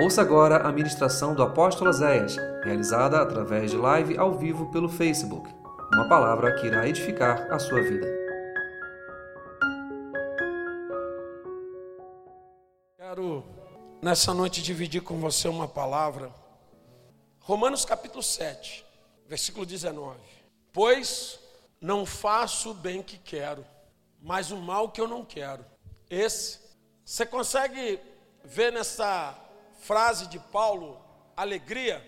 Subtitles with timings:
[0.00, 5.52] Ouça agora a ministração do apóstolo Zéias, realizada através de live ao vivo pelo Facebook.
[5.92, 8.06] Uma palavra que irá edificar a sua vida.
[12.96, 13.42] Quero
[14.00, 16.32] nessa noite dividir com você uma palavra.
[17.40, 18.86] Romanos capítulo 7,
[19.26, 20.16] versículo 19.
[20.72, 21.40] Pois
[21.80, 23.66] não faço o bem que quero,
[24.22, 25.64] mas o mal que eu não quero.
[26.08, 26.60] Esse,
[27.04, 27.98] você consegue
[28.44, 29.47] ver nessa
[29.78, 31.00] frase de Paulo,
[31.36, 32.04] alegria,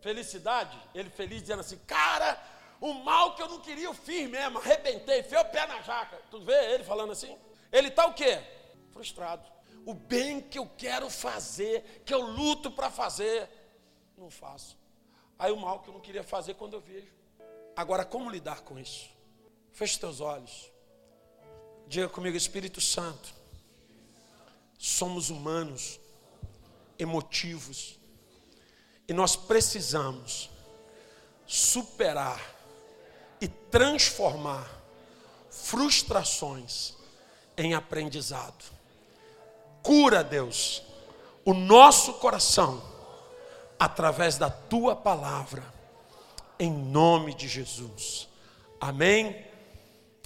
[0.00, 2.42] felicidade, ele feliz dizendo assim, cara,
[2.80, 6.20] o mal que eu não queria eu fiz mesmo, arrebentei, fei o pé na jaca.
[6.30, 7.36] Tu vê ele falando assim?
[7.70, 8.40] Ele está o quê?
[8.90, 9.46] Frustrado.
[9.84, 13.48] O bem que eu quero fazer, que eu luto para fazer,
[14.16, 14.78] não faço.
[15.38, 17.12] Aí o mal que eu não queria fazer quando eu vejo.
[17.76, 19.08] Agora, como lidar com isso?
[19.72, 20.70] Feche teus olhos.
[21.86, 23.32] Diga comigo, Espírito Santo.
[24.78, 25.99] Somos humanos
[27.00, 27.98] emotivos.
[29.08, 30.50] E nós precisamos
[31.46, 32.40] superar
[33.40, 34.70] e transformar
[35.50, 36.94] frustrações
[37.56, 38.64] em aprendizado.
[39.82, 40.82] Cura, Deus,
[41.44, 42.82] o nosso coração
[43.78, 45.64] através da tua palavra,
[46.58, 48.28] em nome de Jesus.
[48.78, 49.44] Amém?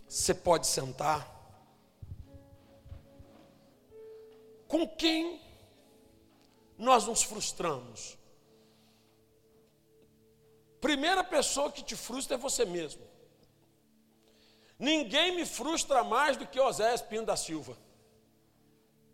[0.08, 1.32] Você pode sentar.
[4.66, 5.43] Com quem
[6.84, 8.16] nós nos frustramos.
[10.80, 13.02] Primeira pessoa que te frustra é você mesmo.
[14.78, 17.76] Ninguém me frustra mais do que Osés Pino da Silva.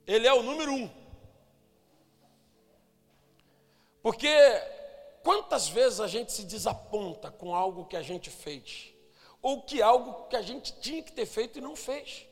[0.07, 0.91] Ele é o número um.
[4.03, 4.29] Porque
[5.23, 8.93] quantas vezes a gente se desaponta com algo que a gente fez,
[9.41, 12.27] ou que algo que a gente tinha que ter feito e não fez.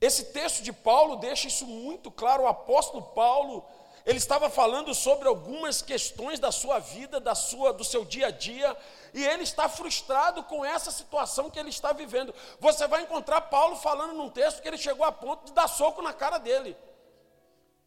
[0.00, 2.44] Esse texto de Paulo deixa isso muito claro.
[2.44, 3.64] O apóstolo Paulo,
[4.06, 8.30] ele estava falando sobre algumas questões da sua vida, da sua, do seu dia a
[8.30, 8.76] dia,
[9.12, 12.32] e ele está frustrado com essa situação que ele está vivendo.
[12.60, 16.00] Você vai encontrar Paulo falando num texto que ele chegou a ponto de dar soco
[16.00, 16.76] na cara dele.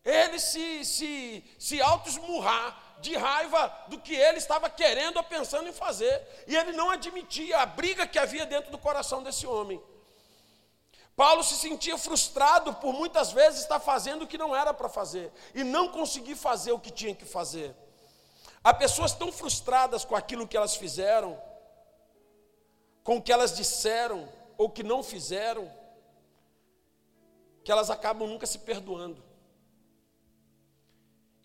[0.04, 5.74] Ele se, se, se auto-esmurrar de raiva do que ele estava querendo ou pensando em
[5.74, 6.22] fazer.
[6.48, 9.82] E ele não admitia a briga que havia dentro do coração desse homem.
[11.22, 15.32] Paulo se sentia frustrado por muitas vezes estar fazendo o que não era para fazer
[15.54, 17.76] e não conseguir fazer o que tinha que fazer.
[18.64, 21.40] Há pessoas tão frustradas com aquilo que elas fizeram,
[23.04, 24.28] com o que elas disseram
[24.58, 25.72] ou que não fizeram,
[27.64, 29.24] que elas acabam nunca se perdoando.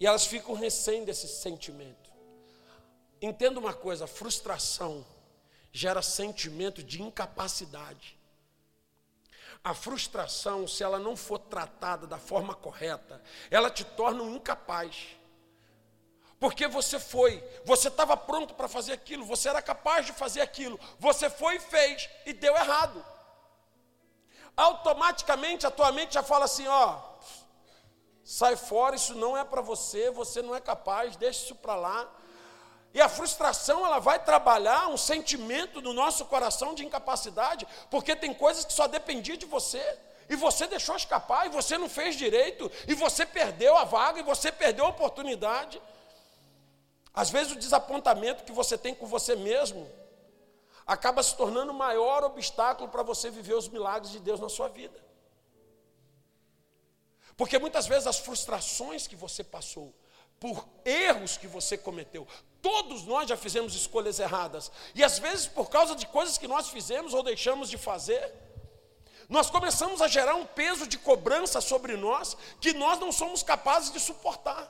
[0.00, 2.10] E elas ficam recém desse sentimento.
[3.20, 5.04] Entenda uma coisa: frustração
[5.70, 8.15] gera sentimento de incapacidade.
[9.66, 15.08] A frustração, se ela não for tratada da forma correta, ela te torna um incapaz.
[16.38, 20.78] Porque você foi, você estava pronto para fazer aquilo, você era capaz de fazer aquilo,
[21.00, 23.04] você foi e fez e deu errado.
[24.56, 27.00] Automaticamente a tua mente já fala assim: ó,
[28.22, 32.08] sai fora, isso não é para você, você não é capaz, deixa isso para lá.
[32.96, 38.32] E a frustração, ela vai trabalhar um sentimento no nosso coração de incapacidade, porque tem
[38.32, 39.98] coisas que só dependiam de você.
[40.30, 44.22] E você deixou escapar, e você não fez direito, e você perdeu a vaga, e
[44.22, 45.78] você perdeu a oportunidade.
[47.12, 49.86] Às vezes o desapontamento que você tem com você mesmo
[50.86, 54.68] acaba se tornando o maior obstáculo para você viver os milagres de Deus na sua
[54.68, 54.98] vida.
[57.36, 59.94] Porque muitas vezes as frustrações que você passou,
[60.40, 62.26] por erros que você cometeu.
[62.66, 64.72] Todos nós já fizemos escolhas erradas.
[64.92, 68.34] E às vezes, por causa de coisas que nós fizemos ou deixamos de fazer,
[69.28, 73.92] nós começamos a gerar um peso de cobrança sobre nós que nós não somos capazes
[73.92, 74.64] de suportar.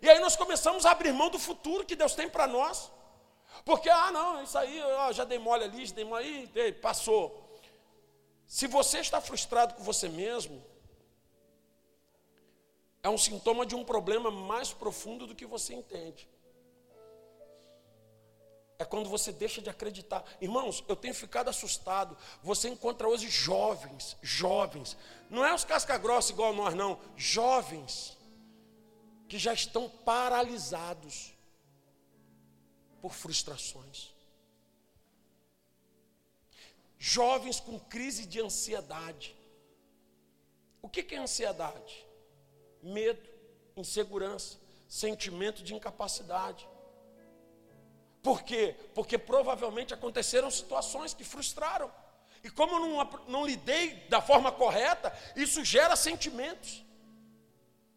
[0.00, 2.90] E aí nós começamos a abrir mão do futuro que Deus tem para nós.
[3.66, 7.54] Porque, ah, não, isso aí, ó, já dei mole ali, já dei mole aí, passou.
[8.46, 10.64] Se você está frustrado com você mesmo,
[13.02, 16.31] é um sintoma de um problema mais profundo do que você entende.
[18.82, 20.24] É quando você deixa de acreditar.
[20.40, 22.16] Irmãos, eu tenho ficado assustado.
[22.42, 24.96] Você encontra hoje jovens, jovens,
[25.30, 28.16] não é os casca-grossa igual nós, não, jovens,
[29.28, 31.32] que já estão paralisados
[33.00, 34.12] por frustrações.
[36.98, 39.34] Jovens com crise de ansiedade.
[40.80, 42.12] O que é ansiedade?
[42.82, 43.28] medo,
[43.76, 44.58] insegurança,
[44.88, 46.68] sentimento de incapacidade.
[48.22, 48.76] Por quê?
[48.94, 51.92] Porque provavelmente aconteceram situações que frustraram.
[52.44, 56.84] E como eu não, não lidei da forma correta, isso gera sentimentos.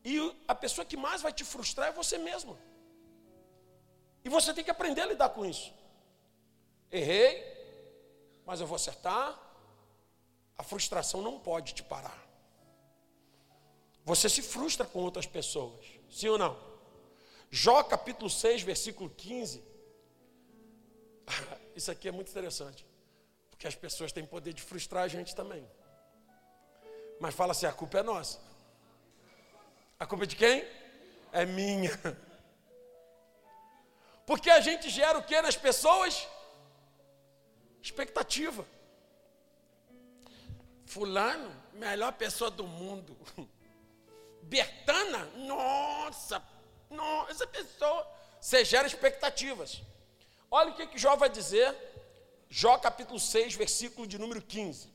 [0.04, 2.58] E a pessoa que mais vai te frustrar é você mesmo.
[4.24, 5.72] E você tem que aprender a lidar com isso.
[6.92, 7.44] Errei,
[8.46, 9.40] mas eu vou acertar.
[10.58, 12.26] A frustração não pode te parar.
[14.04, 16.58] Você se frustra com outras pessoas, sim ou não?
[17.50, 19.75] Jó capítulo 6, versículo 15.
[21.76, 22.86] Isso aqui é muito interessante,
[23.50, 25.68] porque as pessoas têm poder de frustrar a gente também.
[27.20, 28.40] Mas fala assim: a culpa é nossa.
[30.00, 30.68] A culpa é de quem?
[31.32, 31.92] É minha.
[34.26, 36.28] Porque a gente gera o que nas pessoas?
[37.82, 38.66] Expectativa.
[40.86, 43.16] Fulano, melhor pessoa do mundo.
[44.42, 46.44] Bertana, nossa,
[46.90, 48.08] nossa, pessoa.
[48.42, 49.82] Você gera expectativas.
[50.58, 51.76] Olha o que, que Jó vai dizer.
[52.50, 54.90] Jó capítulo 6, versículo de número 15.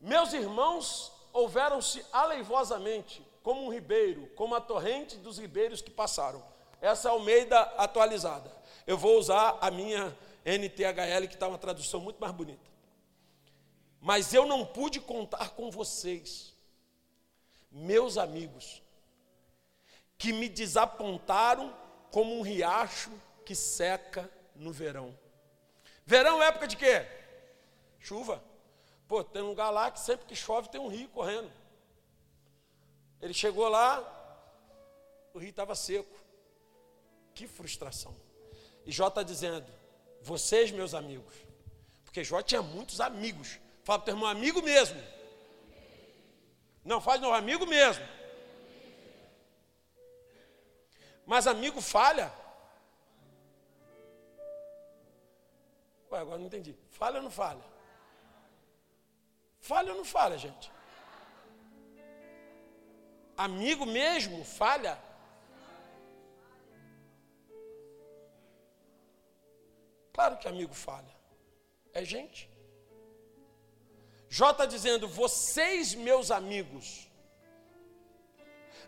[0.00, 6.42] Meus irmãos houveram-se aleivosamente, como um ribeiro, como a torrente dos ribeiros que passaram.
[6.80, 8.50] Essa é a Almeida atualizada.
[8.84, 10.12] Eu vou usar a minha
[10.44, 12.68] NTHL, que está uma tradução muito mais bonita.
[14.00, 16.52] Mas eu não pude contar com vocês,
[17.70, 18.82] meus amigos,
[20.18, 21.72] que me desapontaram
[22.10, 23.12] como um riacho
[23.44, 25.16] que seca no verão.
[26.06, 27.06] Verão é época de quê?
[27.98, 28.42] Chuva.
[29.06, 31.50] Pô, tem um lugar lá que sempre que chove tem um rio correndo.
[33.20, 34.02] Ele chegou lá,
[35.32, 36.14] o rio estava seco.
[37.34, 38.14] Que frustração.
[38.86, 39.66] E Jó está dizendo:
[40.20, 41.34] vocês, meus amigos,
[42.04, 43.58] porque Jó tinha muitos amigos.
[43.82, 45.02] Fala para o teu irmão, amigo mesmo.
[46.84, 48.06] Não, faz não, amigo mesmo.
[51.26, 52.32] Mas amigo falha.
[56.14, 56.72] Ué, agora não entendi.
[56.90, 57.64] Falha ou não falha?
[59.58, 60.70] Falha ou não falha, gente?
[63.36, 64.96] Amigo mesmo falha?
[70.12, 71.14] Claro que amigo falha.
[71.92, 72.48] É gente.
[74.28, 77.08] Jó está dizendo: vocês, meus amigos,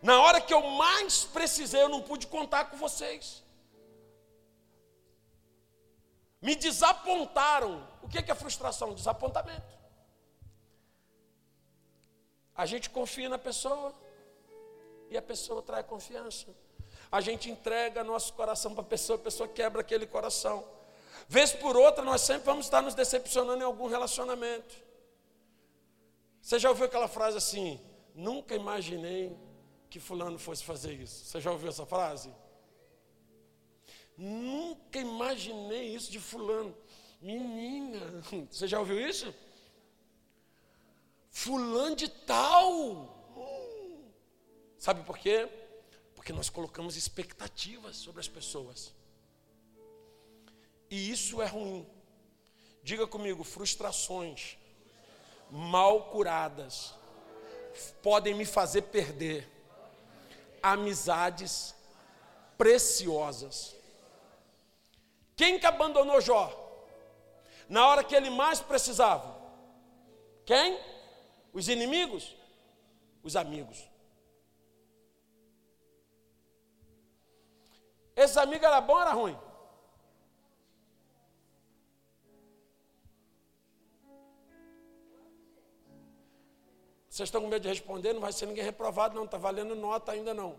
[0.01, 3.43] na hora que eu mais precisei, eu não pude contar com vocês.
[6.47, 7.85] Me desapontaram.
[8.01, 8.95] O que é frustração?
[8.95, 9.77] Desapontamento.
[12.55, 13.93] A gente confia na pessoa
[15.11, 16.47] e a pessoa traz confiança.
[17.11, 20.65] A gente entrega nosso coração para a pessoa, a pessoa quebra aquele coração.
[21.29, 24.77] Vez por outra, nós sempre vamos estar nos decepcionando em algum relacionamento.
[26.41, 27.81] Você já ouviu aquela frase assim?
[28.15, 29.37] Nunca imaginei
[29.91, 31.25] que fulano fosse fazer isso.
[31.25, 32.33] Você já ouviu essa frase?
[34.17, 36.77] Nunca imaginei isso de fulano.
[37.21, 38.01] Menina,
[38.51, 39.35] você já ouviu isso?
[41.31, 43.15] Fulano de tal.
[44.79, 45.49] Sabe por quê?
[46.15, 48.95] Porque nós colocamos expectativas sobre as pessoas.
[50.91, 51.87] E isso é ruim.
[52.83, 54.57] Diga comigo, frustrações
[55.51, 56.95] mal curadas
[58.03, 59.49] podem me fazer perder
[60.63, 61.75] amizades
[62.57, 63.76] preciosas.
[65.37, 66.51] Quem que abandonou Jó?
[67.69, 69.37] Na hora que ele mais precisava?
[70.47, 70.81] Quem?
[71.53, 72.35] Os inimigos?
[73.23, 73.85] Os amigos.
[78.15, 79.39] Esse amigo era bom ou era ruim?
[87.11, 90.13] Vocês estão com medo de responder, não vai ser ninguém reprovado, não, está valendo nota
[90.13, 90.59] ainda não.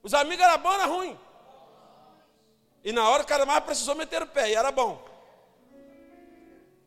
[0.00, 1.18] Os amigos eram bons ou era ruim?
[2.86, 5.04] E na hora o cara mais precisou meter o pé, e era bom.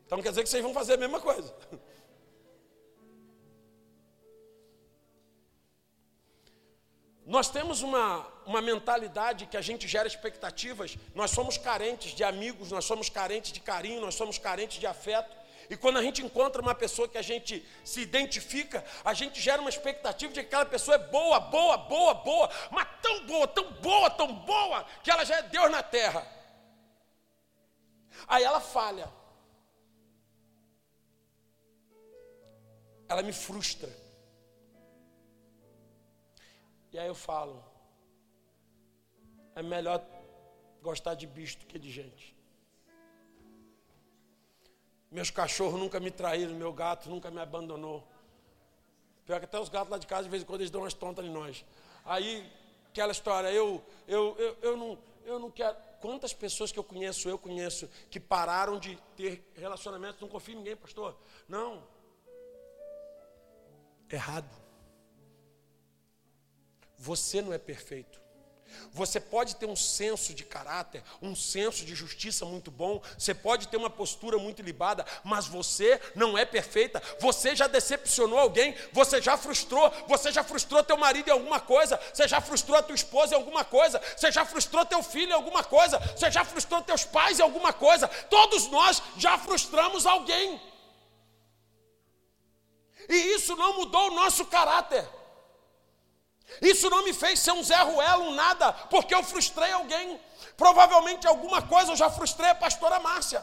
[0.06, 1.54] Então quer dizer que vocês vão fazer a mesma coisa.
[7.26, 12.72] Nós temos uma, uma mentalidade que a gente gera expectativas, nós somos carentes de amigos,
[12.72, 15.36] nós somos carentes de carinho, nós somos carentes de afeto.
[15.70, 19.60] E quando a gente encontra uma pessoa que a gente se identifica, a gente gera
[19.60, 23.72] uma expectativa de que aquela pessoa é boa, boa, boa, boa, mas tão boa, tão
[23.74, 26.26] boa, tão boa, que ela já é Deus na terra.
[28.26, 29.08] Aí ela falha.
[33.08, 33.90] Ela me frustra.
[36.92, 37.64] E aí eu falo:
[39.54, 40.04] é melhor
[40.82, 42.39] gostar de bicho do que de gente.
[45.10, 48.06] Meus cachorros nunca me traíram, meu gato nunca me abandonou.
[49.26, 50.94] Pior que até os gatos lá de casa, de vez em quando, eles dão umas
[50.94, 51.64] tontas em nós.
[52.04, 52.48] Aí,
[52.88, 55.76] aquela história, eu, eu, eu, eu, não, eu não quero.
[56.00, 60.58] Quantas pessoas que eu conheço, eu conheço, que pararam de ter relacionamentos, não confio em
[60.58, 61.16] ninguém, pastor.
[61.48, 61.82] Não.
[64.08, 64.50] Errado.
[66.96, 68.19] Você não é perfeito.
[68.92, 73.68] Você pode ter um senso de caráter, um senso de justiça muito bom, você pode
[73.68, 77.02] ter uma postura muito libada, mas você não é perfeita.
[77.20, 82.00] Você já decepcionou alguém, você já frustrou, você já frustrou teu marido em alguma coisa,
[82.12, 85.34] você já frustrou a tua esposa em alguma coisa, você já frustrou teu filho em
[85.34, 88.08] alguma coisa, você já frustrou teus pais em alguma coisa.
[88.08, 90.60] Todos nós já frustramos alguém.
[93.08, 95.19] E isso não mudou o nosso caráter.
[96.60, 100.20] Isso não me fez ser um Zé Ruelo, um nada, porque eu frustrei alguém.
[100.56, 103.42] Provavelmente alguma coisa eu já frustrei a pastora Márcia.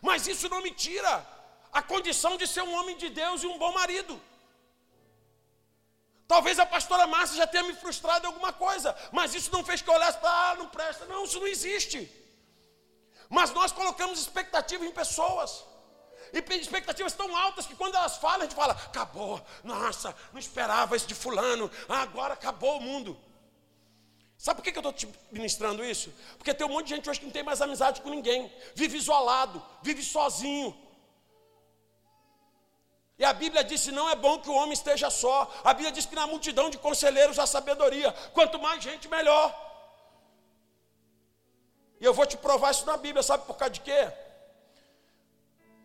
[0.00, 1.26] Mas isso não me tira
[1.72, 4.20] a condição de ser um homem de Deus e um bom marido.
[6.26, 9.82] Talvez a pastora Márcia já tenha me frustrado em alguma coisa, mas isso não fez
[9.82, 11.04] que eu olhasse para, ah, não presta.
[11.04, 12.10] Não, isso não existe.
[13.28, 15.64] Mas nós colocamos expectativa em pessoas
[16.34, 20.96] e expectativas tão altas que quando elas falam, a gente fala: acabou, nossa, não esperava
[20.96, 23.16] isso de Fulano, ah, agora acabou o mundo.
[24.36, 26.12] Sabe por que eu estou te ministrando isso?
[26.36, 28.98] Porque tem um monte de gente hoje que não tem mais amizade com ninguém, vive
[28.98, 30.76] isolado, vive sozinho.
[33.16, 35.50] E a Bíblia disse: não é bom que o homem esteja só.
[35.62, 38.12] A Bíblia diz que na multidão de conselheiros há sabedoria.
[38.32, 39.54] Quanto mais gente, melhor.
[42.00, 44.12] E eu vou te provar isso na Bíblia, sabe por causa de quê?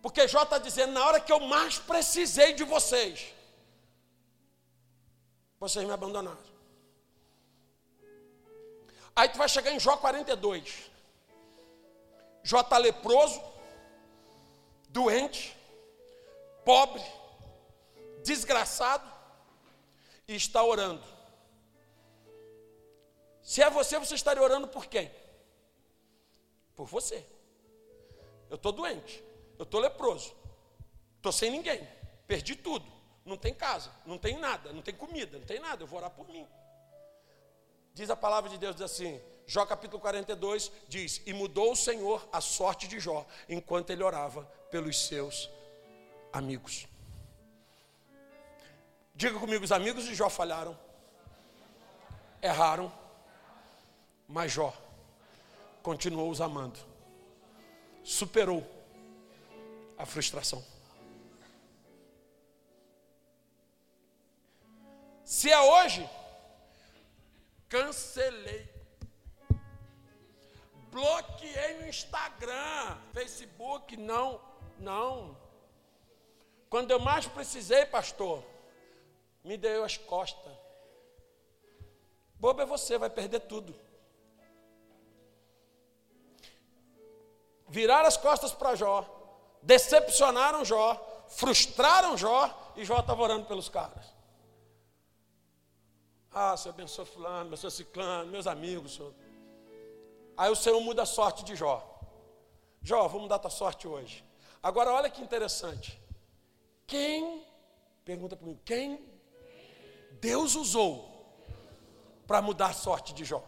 [0.02, 3.34] Porque Jó está dizendo, na hora que eu mais precisei de vocês,
[5.60, 6.50] vocês me abandonaram.
[9.16, 10.90] Aí tu vai chegar em Jó 42.
[12.44, 13.42] Jó está leproso,
[14.88, 15.58] doente,
[16.64, 17.04] pobre,
[18.24, 19.12] desgraçado
[20.26, 21.04] e está orando.
[23.44, 25.12] Se é você, você estaria orando por quem?
[26.76, 27.26] Por você.
[28.50, 29.29] Eu estou doente.
[29.60, 30.34] Eu estou leproso,
[31.18, 31.86] estou sem ninguém,
[32.26, 32.90] perdi tudo,
[33.26, 36.12] não tem casa, não tem nada, não tem comida, não tem nada, eu vou orar
[36.12, 36.48] por mim.
[37.94, 42.26] Diz a palavra de Deus diz assim, Jó capítulo 42 diz: E mudou o Senhor
[42.32, 45.50] a sorte de Jó, enquanto ele orava pelos seus
[46.32, 46.88] amigos.
[49.14, 50.80] Diga comigo, os amigos de Jó falharam,
[52.42, 52.90] erraram,
[54.26, 54.74] mas Jó
[55.84, 56.80] continuou os amando,
[58.04, 58.79] superou
[60.00, 60.66] a frustração.
[65.26, 66.10] Se é hoje,
[67.68, 68.68] cancelei.
[70.90, 74.42] Bloqueei no Instagram, Facebook, não,
[74.80, 75.38] não.
[76.70, 78.44] Quando eu mais precisei, pastor,
[79.44, 80.52] me deu as costas.
[82.36, 83.76] Bobo é você, vai perder tudo.
[87.68, 89.19] Virar as costas para Jó
[89.62, 94.06] decepcionaram Jó, frustraram Jó, e Jó estava orando pelos caras.
[96.32, 99.14] Ah, Senhor abençoe fulano, abençoe ciclano, meus amigos, Senhor.
[100.38, 102.00] Aí o Senhor muda a sorte de Jó.
[102.82, 104.24] Jó, vou mudar a tua sorte hoje.
[104.62, 106.02] Agora olha que interessante.
[106.88, 107.46] Quem,
[108.06, 109.06] pergunta para mim, quem
[110.22, 111.10] Deus usou
[112.26, 113.44] para mudar a sorte de Jó?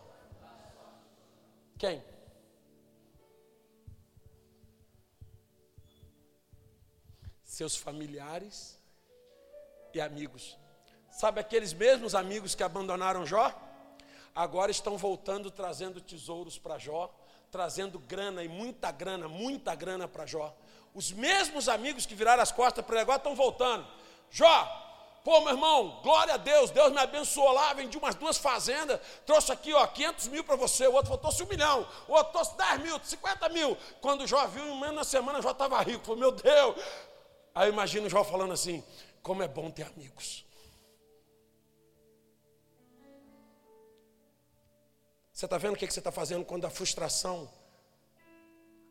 [1.77, 2.03] Quem?
[7.61, 8.75] Seus familiares
[9.93, 10.57] e amigos.
[11.11, 13.53] Sabe aqueles mesmos amigos que abandonaram Jó?
[14.33, 17.13] Agora estão voltando trazendo tesouros para Jó,
[17.51, 20.51] trazendo grana e muita grana, muita grana para Jó.
[20.95, 23.85] Os mesmos amigos que viraram as costas para ele agora estão voltando.
[24.31, 28.99] Jó, pô, meu irmão, glória a Deus, Deus me abençoou lá, vendi umas duas fazendas,
[29.23, 32.33] trouxe aqui, ó, 500 mil para você, o outro falou, trouxe um milhão, o outro
[32.33, 33.77] trouxe 10 mil, 50 mil.
[34.01, 36.75] Quando Jó viu, em menos semana, Jó estava rico, falou, meu Deus,
[37.53, 38.83] Aí eu imagino Jó falando assim:
[39.21, 40.45] como é bom ter amigos.
[45.33, 47.51] Você está vendo o que você está fazendo quando a frustração,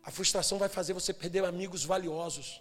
[0.03, 2.61] a frustração vai fazer você perder amigos valiosos.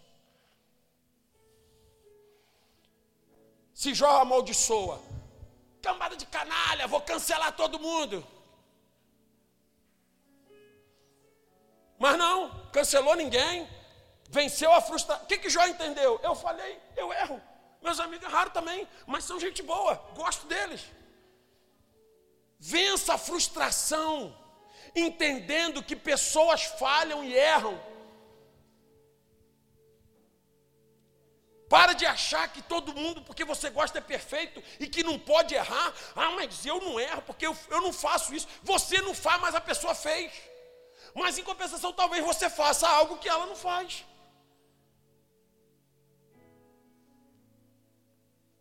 [3.73, 5.01] Se Jó amaldiçoa,
[5.81, 8.25] cambada de canalha, vou cancelar todo mundo.
[11.97, 13.67] Mas não, cancelou ninguém,
[14.29, 15.23] Venceu a frustração.
[15.23, 16.19] O que, que Jó entendeu?
[16.23, 17.41] Eu falei, eu erro.
[17.81, 20.81] Meus amigos erraram também, mas são gente boa, gosto deles.
[22.59, 24.37] Vença a frustração,
[24.95, 27.81] entendendo que pessoas falham e erram.
[31.67, 35.55] Para de achar que todo mundo, porque você gosta, é perfeito e que não pode
[35.55, 35.93] errar.
[36.15, 38.47] Ah, mas eu não erro porque eu, eu não faço isso.
[38.63, 40.31] Você não faz, mas a pessoa fez.
[41.15, 44.03] Mas em compensação, talvez você faça algo que ela não faz.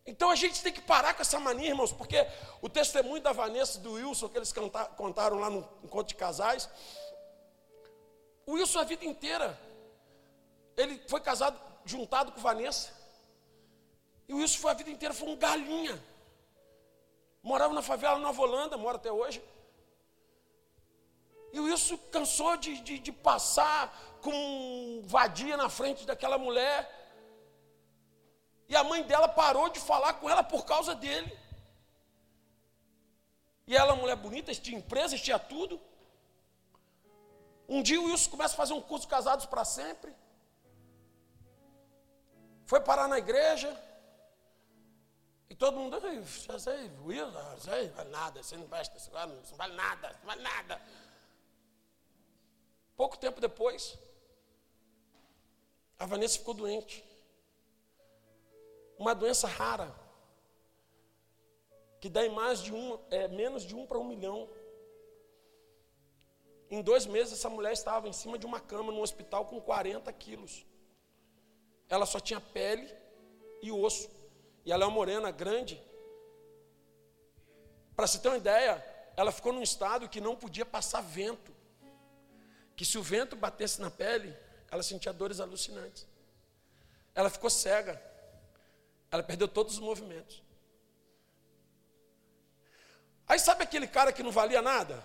[0.08, 2.26] Então a gente tem que parar com essa mania, irmãos, porque
[2.62, 4.54] o testemunho da Vanessa e do Wilson, que eles
[4.96, 6.66] contaram lá no encontro de casais,
[8.46, 9.60] o Wilson a vida inteira,
[10.78, 12.90] ele foi casado, juntado com Vanessa,
[14.26, 16.02] e o Wilson foi a vida inteira, foi um galinha.
[17.42, 19.42] Morava na favela Nova Holanda, mora até hoje.
[21.52, 26.97] E o Wilson cansou de, de, de passar com vadia na frente daquela mulher.
[28.68, 31.36] E a mãe dela parou de falar com ela por causa dele.
[33.66, 35.80] E ela, mulher bonita, tinha empresa, tinha tudo.
[37.66, 40.14] Um dia o Wilson começa a fazer um curso casados para sempre.
[42.66, 43.70] Foi parar na igreja.
[45.48, 45.98] E todo mundo,
[46.46, 50.26] já sei, Wilson, já sei, vale nada, você não presta, você não vale nada, não
[50.26, 50.80] vale nada.
[52.94, 53.98] Pouco tempo depois,
[55.98, 57.07] a Vanessa ficou doente
[58.98, 59.94] uma doença rara,
[62.00, 64.48] que dá em mais de um, é, menos de um para um milhão.
[66.70, 70.12] Em dois meses, essa mulher estava em cima de uma cama no hospital com 40
[70.12, 70.66] quilos.
[71.88, 72.94] Ela só tinha pele
[73.62, 74.10] e osso.
[74.64, 75.82] E ela é uma morena grande.
[77.96, 78.84] Para se ter uma ideia,
[79.16, 81.52] ela ficou num estado que não podia passar vento.
[82.76, 84.36] Que se o vento batesse na pele,
[84.70, 86.06] ela sentia dores alucinantes.
[87.14, 88.00] Ela ficou cega.
[89.10, 90.42] Ela perdeu todos os movimentos.
[93.26, 95.04] Aí sabe aquele cara que não valia nada?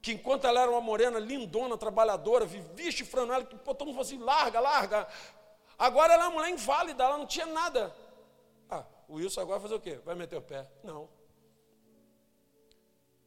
[0.00, 3.96] Que enquanto ela era uma morena lindona, trabalhadora, vivia chifrando ela, que pô, todo mundo
[3.96, 5.08] falou assim, larga, larga.
[5.78, 7.94] Agora ela é uma mulher inválida, ela não tinha nada.
[8.70, 10.00] Ah, o Wilson agora vai fazer o quê?
[10.04, 10.68] Vai meter o pé?
[10.84, 11.08] Não.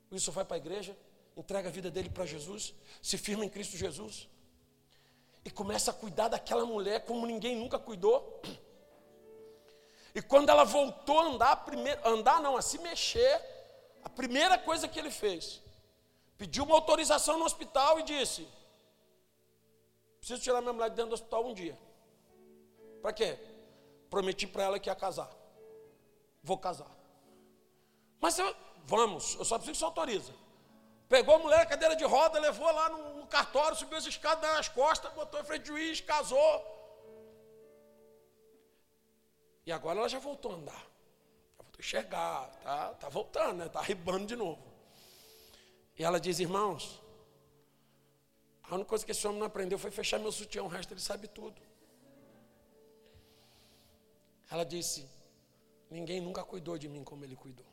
[0.09, 0.97] O Wilson vai para a igreja,
[1.35, 4.29] entrega a vida dele para Jesus, se firma em Cristo Jesus
[5.43, 8.41] e começa a cuidar daquela mulher como ninguém nunca cuidou.
[10.19, 11.65] E quando ela voltou a andar,
[12.03, 13.41] andar não, a se mexer,
[14.03, 15.61] a primeira coisa que ele fez,
[16.37, 18.45] pediu uma autorização no hospital e disse:
[20.19, 21.79] Preciso tirar minha mulher de dentro do hospital um dia.
[23.01, 23.39] Para quê?
[24.09, 25.31] Prometi para ela que ia casar.
[26.43, 26.91] Vou casar.
[28.19, 28.53] Mas eu,
[28.83, 30.33] vamos, eu só preciso que você autoriza.
[31.07, 34.67] Pegou a mulher, cadeira de roda, levou lá no, no cartório, subiu as escadas nas
[34.67, 36.78] costas, botou em frente do juiz, casou.
[39.69, 40.83] E agora ela já voltou a andar.
[41.55, 43.69] Já voltou a enxergar, tá, tá voltando, né?
[43.69, 44.59] Tá ribando de novo.
[45.95, 46.99] E ela diz, irmãos,
[48.63, 50.99] a única coisa que esse homem não aprendeu foi fechar meu sutiã, o resto ele
[50.99, 51.61] sabe tudo.
[54.49, 55.07] Ela disse,
[55.87, 57.67] ninguém nunca cuidou de mim como ele cuidou.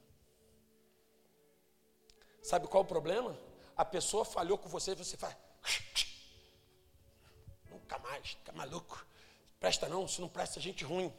[2.42, 3.34] Sabe qual o problema?
[3.74, 5.34] A pessoa falhou com você e você faz.
[7.70, 9.06] Nunca mais, fica maluco.
[9.58, 11.10] Presta não, se não presta gente ruim.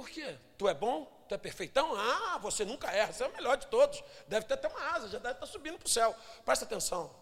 [0.00, 0.34] Por quê?
[0.56, 1.04] Tu é bom?
[1.28, 1.94] Tu é perfeitão?
[1.94, 4.02] Ah, você nunca erra, você é o melhor de todos.
[4.26, 6.16] Deve ter até uma asa, já deve estar subindo para o céu.
[6.42, 7.14] Presta atenção.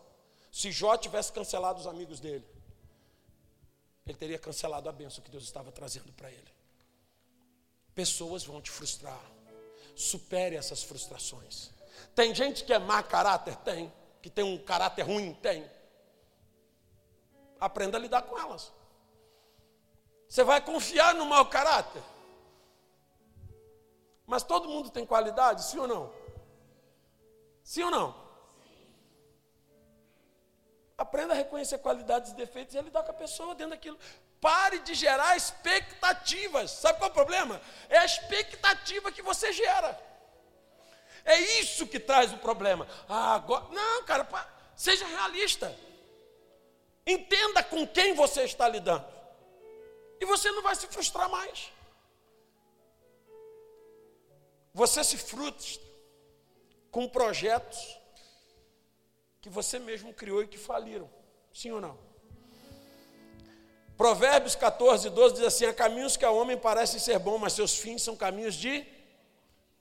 [0.53, 2.47] Se Jó tivesse cancelado os amigos dele,
[4.07, 6.49] ele teria cancelado a bênção que Deus estava trazendo para ele.
[7.97, 9.21] Pessoas vão te frustrar.
[9.97, 11.71] Supere essas frustrações.
[12.15, 13.57] Tem gente que é má caráter?
[13.57, 13.93] Tem.
[14.23, 15.35] Que tem um caráter ruim?
[15.35, 15.69] Tem.
[17.59, 18.73] Aprenda a lidar com elas.
[20.29, 22.05] Você vai confiar no mau caráter?
[24.29, 26.13] Mas todo mundo tem qualidade, sim ou não?
[27.65, 28.29] Sim ou não?
[30.99, 33.99] Aprenda a reconhecer qualidades e defeitos e a lidar com a pessoa dentro daquilo.
[34.39, 36.71] Pare de gerar expectativas.
[36.73, 37.59] Sabe qual é o problema?
[37.89, 39.99] É a expectativa que você gera.
[41.25, 42.87] É isso que traz o problema.
[43.09, 43.65] Ah, agora...
[43.71, 44.29] Não, cara,
[44.77, 45.75] seja realista.
[47.07, 49.07] Entenda com quem você está lidando.
[50.21, 51.73] E você não vai se frustrar mais.
[54.79, 55.83] Você se frustra
[56.93, 57.99] com projetos
[59.41, 61.11] que você mesmo criou e que faliram.
[61.53, 61.99] Sim ou não?
[63.97, 67.77] Provérbios 14, 12 diz assim: há caminhos que ao homem parecem ser bons, mas seus
[67.77, 68.87] fins são caminhos de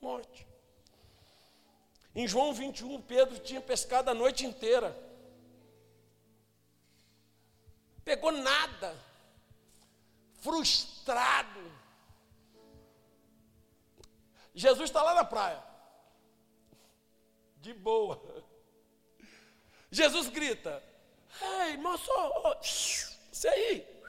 [0.01, 0.47] morte.
[2.15, 4.97] Em João 21, Pedro tinha pescado a noite inteira.
[8.03, 8.97] Pegou nada.
[10.41, 11.77] Frustrado.
[14.57, 15.63] Jesus está lá na praia,
[17.57, 18.19] de boa.
[19.91, 20.83] Jesus grita:
[21.39, 24.03] Ei, moço, oh, você aí,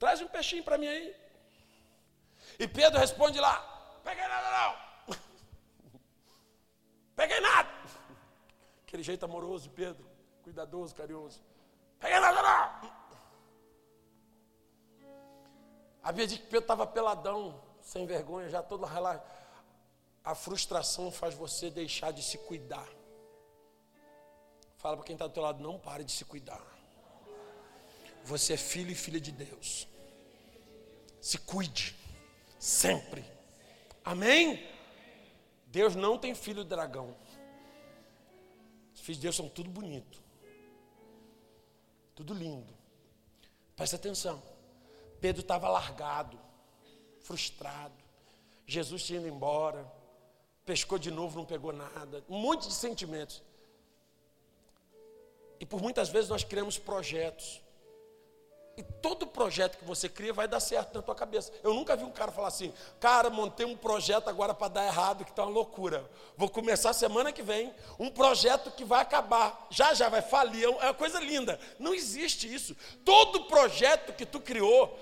[0.00, 1.16] traz um peixinho para mim aí.
[2.58, 3.54] E Pedro responde lá:
[4.02, 5.16] Peguei nada não,
[7.14, 7.70] peguei nada.
[8.82, 10.10] Aquele jeito amoroso de Pedro,
[10.42, 11.40] cuidadoso, carinhoso.
[12.00, 13.04] Peguei nada não.
[16.02, 19.22] A Bíblia diz que Pedro estava peladão, sem vergonha, já relaxado.
[20.24, 22.88] A frustração faz você deixar de se cuidar.
[24.78, 26.64] Fala para quem está do teu lado, não pare de se cuidar.
[28.24, 29.86] Você é filho e filha de Deus.
[31.20, 31.94] Se cuide,
[32.58, 33.22] sempre.
[34.02, 34.66] Amém?
[35.66, 37.14] Deus não tem filho dragão.
[38.94, 40.22] Os filhos de Deus são tudo bonito.
[42.14, 42.72] Tudo lindo.
[43.76, 44.42] Presta atenção.
[45.20, 46.38] Pedro estava largado,
[47.24, 47.94] frustrado.
[48.66, 49.84] Jesus tinha ido embora.
[50.64, 52.24] Pescou de novo, não pegou nada.
[52.28, 53.42] Um monte de sentimentos.
[55.58, 57.60] E por muitas vezes nós criamos projetos.
[58.76, 61.52] E todo projeto que você cria vai dar certo na tua cabeça.
[61.62, 65.24] Eu nunca vi um cara falar assim, cara, montei um projeto agora para dar errado,
[65.24, 66.10] que está uma loucura.
[66.36, 69.68] Vou começar semana que vem um projeto que vai acabar.
[69.70, 71.58] Já já vai falir, é uma coisa linda.
[71.78, 72.76] Não existe isso.
[73.04, 74.98] Todo projeto que tu criou,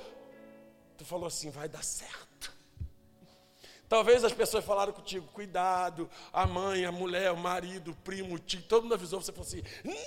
[1.03, 2.53] tu falou assim, vai dar certo.
[3.88, 8.38] Talvez as pessoas falaram contigo, cuidado, a mãe, a mulher, o marido, o primo, o
[8.38, 9.62] tio, todo mundo avisou, você falou assim,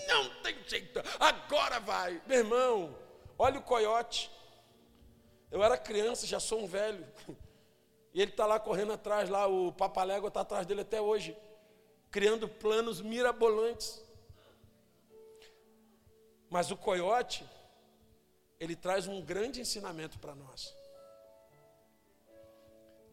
[0.08, 2.20] não tem jeito, agora vai.
[2.26, 2.98] Meu irmão,
[3.38, 4.32] olha o coiote.
[5.52, 7.06] Eu era criança, já sou um velho.
[8.14, 11.38] E ele está lá correndo atrás, lá, o papalégua está atrás dele até hoje,
[12.10, 14.02] criando planos mirabolantes.
[16.50, 17.46] Mas o coiote,
[18.60, 20.74] ele traz um grande ensinamento para nós.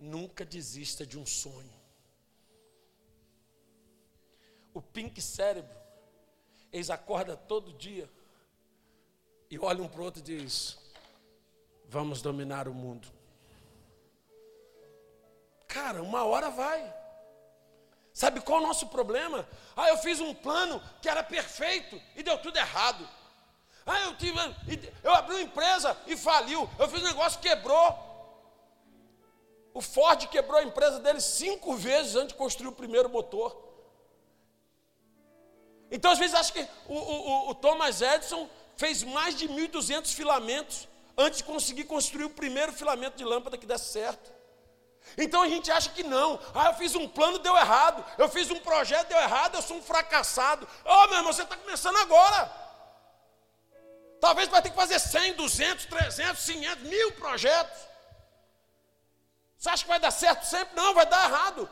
[0.03, 1.73] Nunca desista de um sonho.
[4.75, 5.79] O pink cérebro,
[6.73, 8.11] eles acordam todo dia
[9.49, 10.77] e olham um para o outro e diz:
[11.87, 13.07] Vamos dominar o mundo.
[15.69, 16.93] Cara, uma hora vai.
[18.12, 19.49] Sabe qual é o nosso problema?
[19.77, 23.09] Ah, eu fiz um plano que era perfeito e deu tudo errado.
[23.87, 24.37] Ah, eu tive,
[25.05, 26.69] eu abri uma empresa e faliu.
[26.77, 28.12] Eu fiz um negócio quebrou.
[29.75, 33.57] O Ford quebrou a empresa dele cinco vezes antes de construir o primeiro motor.
[35.91, 40.89] Então, às vezes, acho que o, o, o Thomas Edison fez mais de 1.200 filamentos
[41.17, 44.33] antes de conseguir construir o primeiro filamento de lâmpada que desse certo.
[45.19, 46.39] Então a gente acha que não.
[46.55, 48.05] Ah, eu fiz um plano, deu errado.
[48.17, 49.57] Eu fiz um projeto, deu errado.
[49.57, 50.67] Eu sou um fracassado.
[50.85, 52.51] Oh, meu irmão, você está começando agora.
[54.21, 57.91] Talvez vai ter que fazer 100, 200, 300, 500, mil projetos.
[59.62, 60.75] Você acha que vai dar certo sempre?
[60.75, 61.70] Não, vai dar errado.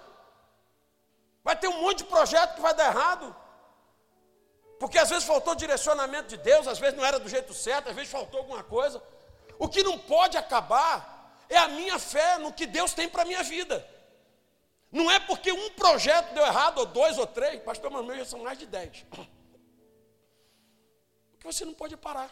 [1.42, 3.34] Vai ter um monte de projeto que vai dar errado.
[4.78, 7.96] Porque às vezes faltou direcionamento de Deus, às vezes não era do jeito certo, às
[7.96, 9.02] vezes faltou alguma coisa.
[9.58, 13.24] O que não pode acabar é a minha fé no que Deus tem para a
[13.24, 13.84] minha vida.
[14.92, 18.44] Não é porque um projeto deu errado, ou dois, ou três, pastor Manuel já são
[18.44, 19.04] mais de dez.
[21.32, 22.30] Porque você não pode parar.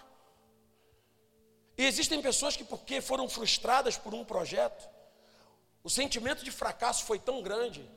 [1.77, 4.87] E existem pessoas que, porque foram frustradas por um projeto,
[5.83, 7.89] o sentimento de fracasso foi tão grande.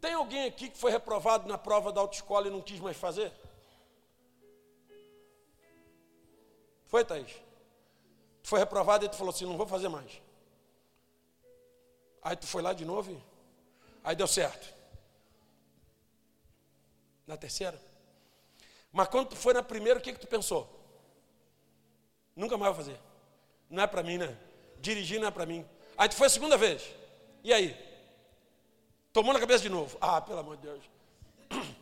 [0.00, 3.32] Tem alguém aqui que foi reprovado na prova da autoescola e não quis mais fazer?
[6.86, 7.32] Foi, Thaís?
[8.42, 10.22] Tu foi reprovado e tu falou assim: não vou fazer mais.
[12.22, 13.22] Aí tu foi lá de novo e.
[14.04, 14.74] Aí deu certo.
[17.26, 17.80] Na terceira?
[18.92, 20.68] Mas quando tu foi na primeira, o que, que tu pensou?
[22.34, 22.98] Nunca mais vou fazer.
[23.68, 24.38] Não é para mim, né?
[24.78, 25.66] Dirigir não é para mim.
[25.98, 26.82] Aí tu foi a segunda vez.
[27.42, 27.76] E aí?
[29.12, 29.98] Tomou na cabeça de novo.
[30.00, 30.84] Ah, pelo amor de Deus.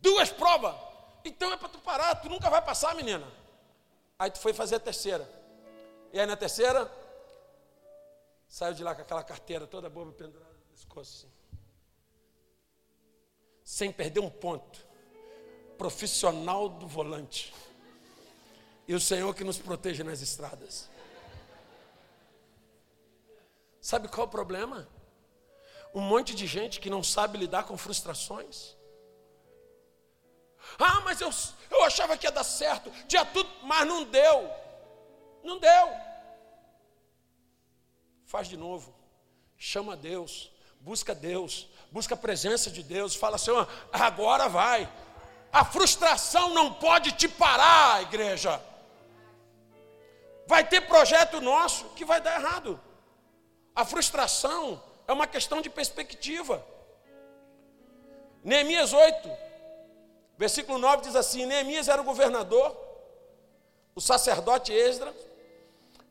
[0.00, 0.74] Duas provas.
[1.22, 3.30] Então é para tu parar, tu nunca vai passar, menina.
[4.18, 5.28] Aí tu foi fazer a terceira.
[6.14, 6.90] E aí na terceira,
[8.48, 11.26] saiu de lá com aquela carteira toda boba pendurada no pescoço.
[11.26, 11.58] Assim.
[13.62, 14.84] Sem perder um ponto.
[15.76, 17.52] Profissional do volante.
[18.88, 20.90] E o Senhor que nos proteja nas estradas.
[23.82, 24.88] Sabe qual é o problema?
[25.92, 28.76] Um monte de gente que não sabe lidar com frustrações.
[30.78, 31.30] Ah, mas eu,
[31.68, 34.48] eu achava que ia dar certo, tinha tudo, mas não deu.
[35.42, 35.88] Não deu.
[38.24, 38.94] Faz de novo.
[39.58, 43.50] Chama Deus, busca Deus, busca a presença de Deus, fala assim:
[43.92, 44.90] agora vai.
[45.52, 48.62] A frustração não pode te parar, igreja.
[50.46, 52.80] Vai ter projeto nosso que vai dar errado.
[53.74, 56.64] A frustração é uma questão de perspectiva.
[58.44, 59.30] Neemias 8,
[60.36, 62.76] versículo 9 diz assim: Neemias era o governador,
[63.94, 65.14] o sacerdote Esdras,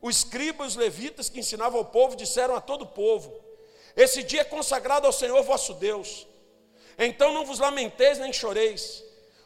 [0.00, 3.32] o escriba e os levitas que ensinavam ao povo disseram a todo o povo:
[3.94, 6.26] Esse dia é consagrado ao Senhor vosso Deus.
[6.98, 9.02] Então não vos lamenteis nem choreis,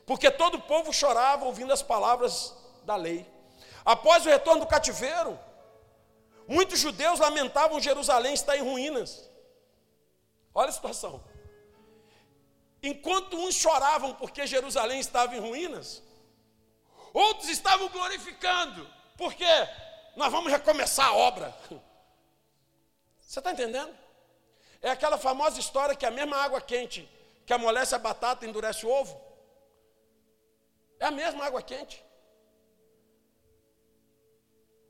[0.07, 3.27] porque todo o povo chorava ouvindo as palavras da lei.
[3.85, 5.39] Após o retorno do cativeiro,
[6.49, 9.29] Muitos judeus lamentavam Jerusalém estar em ruínas.
[10.55, 11.23] Olha a situação.
[12.83, 16.03] Enquanto uns choravam porque Jerusalém estava em ruínas,
[17.13, 19.45] outros estavam glorificando, porque
[20.15, 21.57] nós vamos recomeçar a obra.
[23.19, 23.93] Você está entendendo?
[24.81, 27.09] É aquela famosa história que a mesma água quente
[27.45, 29.21] que amolece a batata endurece o ovo.
[31.01, 32.06] É a mesma água quente.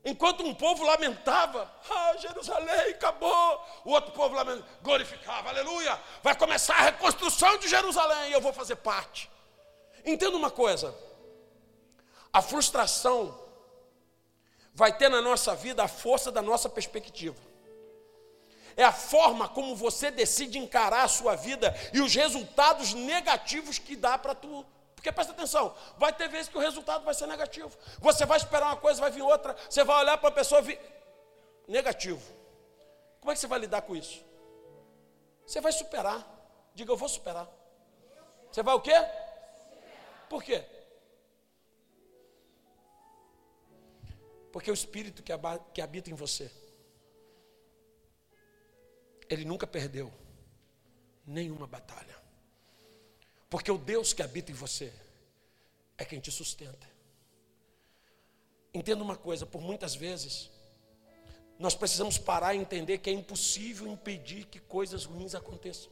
[0.07, 6.75] Enquanto um povo lamentava, ah, Jerusalém acabou, o outro povo lamentava, glorificava, aleluia, vai começar
[6.75, 9.29] a reconstrução de Jerusalém e eu vou fazer parte.
[10.05, 10.95] Entenda uma coisa:
[12.31, 13.37] a frustração
[14.73, 17.41] vai ter na nossa vida a força da nossa perspectiva.
[18.77, 23.97] É a forma como você decide encarar a sua vida e os resultados negativos que
[23.97, 24.65] dá para tu
[24.97, 27.77] porque presta atenção, vai ter vezes que o resultado vai ser negativo.
[27.99, 31.71] Você vai esperar uma coisa, vai vir outra, você vai olhar para a pessoa e
[31.71, 32.19] negativo.
[33.21, 34.25] Como é que você vai lidar com isso?
[35.45, 36.25] Você vai superar.
[36.73, 37.47] Diga, eu vou superar.
[38.51, 38.95] Você vai o quê?
[40.27, 40.65] Por quê?
[44.51, 46.51] Porque o Espírito que habita em você,
[49.29, 50.11] ele nunca perdeu
[51.23, 52.16] nenhuma batalha.
[53.49, 54.93] Porque o Deus que habita em você
[55.97, 56.87] é quem te sustenta.
[58.73, 60.49] Entenda uma coisa, por muitas vezes,
[61.57, 65.91] nós precisamos parar e entender que é impossível impedir que coisas ruins aconteçam.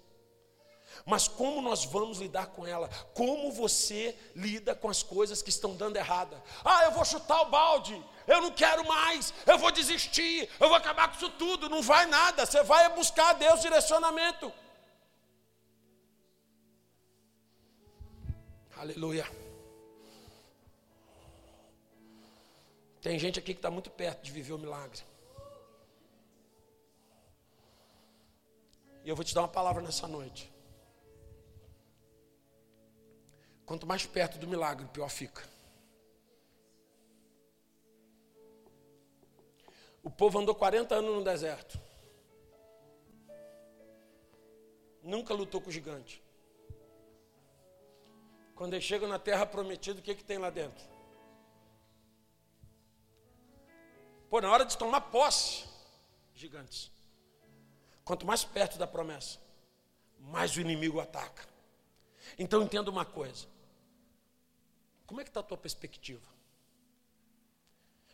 [1.05, 2.87] Mas como nós vamos lidar com ela?
[3.13, 6.41] Como você lida com as coisas que estão dando errada?
[6.63, 10.77] Ah, eu vou chutar o balde, eu não quero mais, eu vou desistir, eu vou
[10.77, 11.69] acabar com isso tudo.
[11.69, 14.53] Não vai nada, você vai buscar a Deus direcionamento.
[18.85, 19.25] Aleluia.
[23.01, 25.01] Tem gente aqui que está muito perto de viver o milagre.
[29.03, 30.53] E eu vou te dar uma palavra nessa noite.
[33.65, 35.41] Quanto mais perto do milagre, pior fica.
[40.03, 41.79] O povo andou 40 anos no deserto.
[45.01, 46.24] Nunca lutou com o gigante.
[48.55, 50.83] Quando eles chegam na terra prometida, o que, que tem lá dentro?
[54.29, 55.65] Pô, na hora de tomar posse,
[56.33, 56.89] gigantes.
[58.03, 59.39] Quanto mais perto da promessa,
[60.19, 61.47] mais o inimigo ataca.
[62.39, 63.45] Então entenda uma coisa.
[65.05, 66.25] Como é que está a tua perspectiva?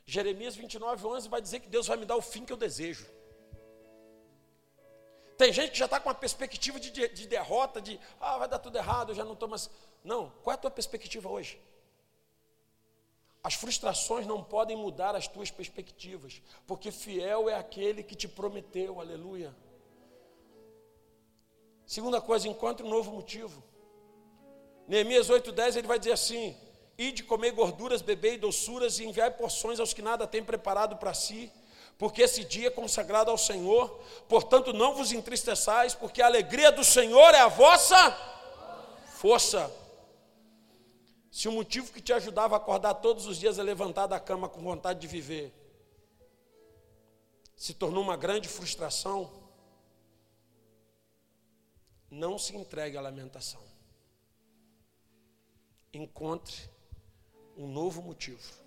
[0.05, 3.05] Jeremias 29, 11 vai dizer que Deus vai me dar o fim que eu desejo.
[5.41, 8.47] Tem gente que já está com uma perspectiva de, de, de, derrota, de ah, vai
[8.47, 9.71] dar tudo errado, eu já não estou mais.
[10.03, 11.59] Não, qual é a tua perspectiva hoje?
[13.43, 18.99] As frustrações não podem mudar as tuas perspectivas, porque fiel é aquele que te prometeu,
[18.99, 19.51] aleluia.
[21.87, 23.63] Segunda coisa, encontre um novo motivo.
[24.87, 26.55] Neemias 8,10 ele vai dizer assim:
[26.99, 31.51] Ide comer gorduras, beber doçuras e enviar porções aos que nada têm preparado para si
[32.01, 33.87] porque esse dia é consagrado ao Senhor.
[34.27, 38.09] Portanto, não vos entristeçais, porque a alegria do Senhor é a vossa
[39.05, 39.71] força.
[41.29, 44.49] Se o motivo que te ajudava a acordar todos os dias a levantar da cama
[44.49, 45.53] com vontade de viver
[47.55, 49.31] se tornou uma grande frustração,
[52.09, 53.61] não se entregue à lamentação.
[55.93, 56.67] Encontre
[57.55, 58.60] um novo motivo.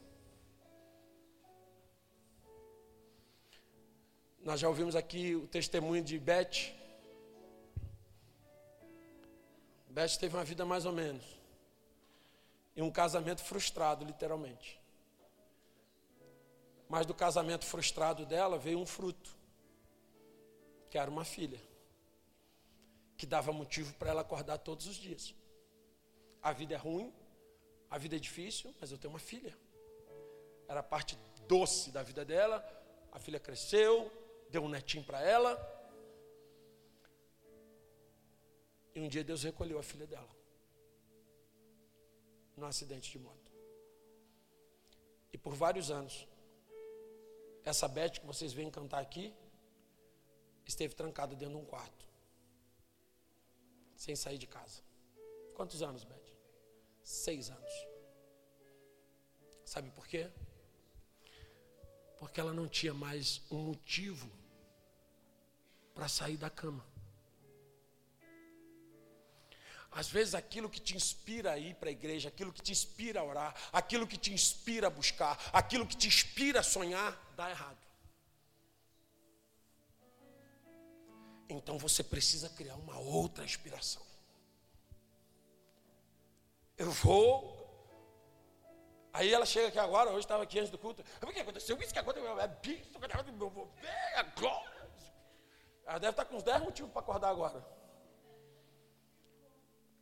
[4.45, 6.71] Nós já ouvimos aqui o testemunho de Beth.
[9.89, 11.25] Beth teve uma vida mais ou menos.
[12.77, 14.79] E um casamento frustrado, literalmente.
[16.91, 19.35] Mas do casamento frustrado dela veio um fruto,
[20.91, 21.61] que era uma filha,
[23.17, 25.35] que dava motivo para ela acordar todos os dias.
[26.43, 27.11] A vida é ruim,
[27.91, 29.57] a vida é difícil, mas eu tenho uma filha.
[30.69, 32.63] Era a parte doce da vida dela.
[33.11, 34.13] A filha cresceu,
[34.51, 35.53] deu um netinho para ela.
[38.95, 40.29] E um dia Deus recolheu a filha dela.
[42.57, 43.53] Num acidente de moto.
[45.33, 46.29] E por vários anos,
[47.65, 49.35] essa Beth que vocês veem cantar aqui,
[50.65, 52.05] esteve trancada dentro de um quarto.
[53.97, 54.83] Sem sair de casa.
[55.55, 56.31] Quantos anos, Beth?
[57.03, 57.73] Seis anos.
[59.65, 60.31] Sabe por quê?
[62.25, 64.31] porque ela não tinha mais um motivo
[65.95, 66.83] para sair da cama.
[69.91, 73.21] Às vezes aquilo que te inspira a ir para a igreja, aquilo que te inspira
[73.21, 77.51] a orar, aquilo que te inspira a buscar, aquilo que te inspira a sonhar, dá
[77.51, 77.77] errado.
[81.47, 84.03] Então você precisa criar uma outra inspiração.
[86.79, 87.54] Eu vou
[89.15, 91.05] Aí ela chega aqui agora, hoje estava aqui antes do culto.
[91.23, 91.79] O que aconteceu?
[91.81, 92.41] Isso que aconteceu.
[92.41, 94.75] É bicho, eu vou ver a glória.
[95.87, 97.65] Ela deve estar com uns 10 motivos para acordar agora.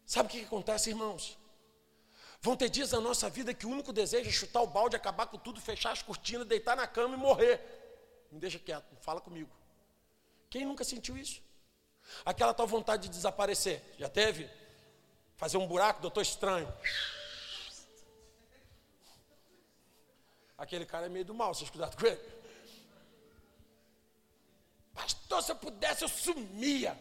[0.07, 1.39] Sabe o que acontece, irmãos?
[2.41, 5.27] Vão ter dias na nossa vida que o único desejo é chutar o balde, acabar
[5.27, 7.61] com tudo, fechar as cortinas, deitar na cama e morrer.
[8.31, 9.51] Me deixa quieto, fala comigo.
[10.49, 11.43] Quem nunca sentiu isso?
[12.25, 13.83] Aquela tal vontade de desaparecer.
[13.99, 14.49] Já teve?
[15.37, 16.73] Fazer um buraco, doutor estranho.
[20.63, 22.21] Aquele cara é meio do mal, vocês cuidado com ele.
[24.95, 26.97] Pastor, se eu pudesse, eu sumia.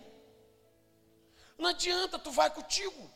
[1.60, 3.08] Não adianta, tu vai contigo.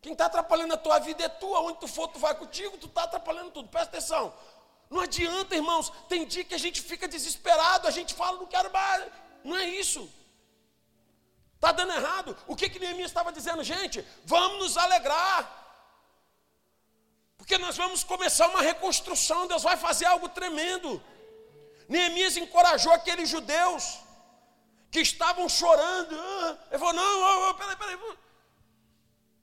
[0.00, 2.86] Quem está atrapalhando a tua vida é tu, aonde tu for, tu vai contigo, tu
[2.86, 3.68] está atrapalhando tudo.
[3.68, 4.32] Presta atenção.
[4.88, 5.92] Não adianta, irmãos.
[6.08, 9.12] Tem dia que a gente fica desesperado, a gente fala, não quero mais.
[9.44, 10.10] Não é isso.
[11.54, 12.34] Está dando errado.
[12.46, 14.02] O que que Neemias estava dizendo, gente?
[14.24, 15.59] Vamos nos alegrar.
[17.40, 21.02] Porque nós vamos começar uma reconstrução, Deus vai fazer algo tremendo.
[21.88, 23.98] Neemias encorajou aqueles judeus
[24.90, 26.14] que estavam chorando.
[26.14, 27.98] Ah, ele falou: não, peraí, peraí.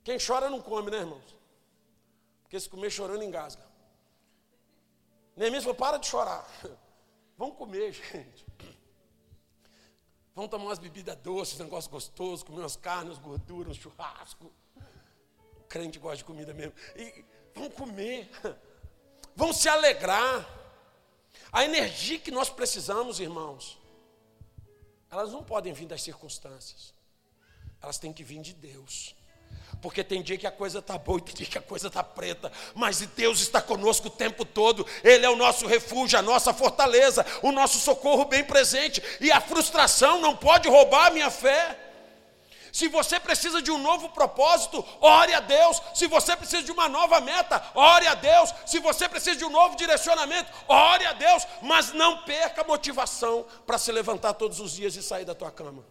[0.04, 1.36] Quem chora não come, né, irmãos?
[2.44, 3.66] Porque se comer chorando, engasga.
[5.36, 6.48] Neemias falou: para de chorar.
[7.36, 8.46] Vamos comer, gente.
[10.36, 14.54] Vamos tomar umas bebidas doces, um negócio gostoso, comer umas carnes, gorduras, um churrasco.
[15.56, 16.74] O crente gosta de comida mesmo.
[16.96, 17.26] E
[17.58, 18.30] vamos comer.
[19.36, 20.48] Vamos se alegrar.
[21.52, 23.78] A energia que nós precisamos, irmãos,
[25.12, 26.93] elas não podem vir das circunstâncias.
[27.82, 29.15] Elas têm que vir de Deus.
[29.82, 32.04] Porque tem dia que a coisa está boa e tem dia que a coisa está
[32.04, 32.52] preta.
[32.74, 34.86] Mas Deus está conosco o tempo todo.
[35.04, 39.02] Ele é o nosso refúgio, a nossa fortaleza, o nosso socorro bem presente.
[39.22, 41.87] E a frustração não pode roubar a minha fé.
[42.78, 45.82] Se você precisa de um novo propósito, ore a Deus.
[45.96, 48.54] Se você precisa de uma nova meta, ore a Deus.
[48.68, 51.42] Se você precisa de um novo direcionamento, ore a Deus.
[51.63, 55.50] Mas não perca a motivação para se levantar todos os dias e sair da tua
[55.50, 55.84] cama.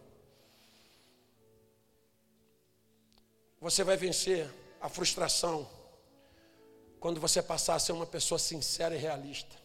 [3.59, 5.69] Você vai vencer a frustração
[7.01, 9.57] quando você passar a ser uma pessoa sincera e realista.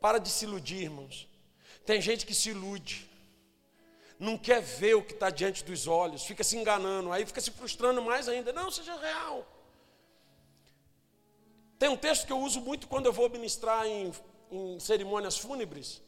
[0.00, 1.28] Para de se iludir, irmãos.
[1.86, 3.08] Tem gente que se ilude,
[4.20, 7.50] não quer ver o que está diante dos olhos, fica se enganando, aí fica se
[7.50, 8.52] frustrando mais ainda.
[8.52, 9.46] Não, seja real.
[11.78, 14.12] Tem um texto que eu uso muito quando eu vou ministrar em,
[14.52, 16.02] em cerimônias fúnebres,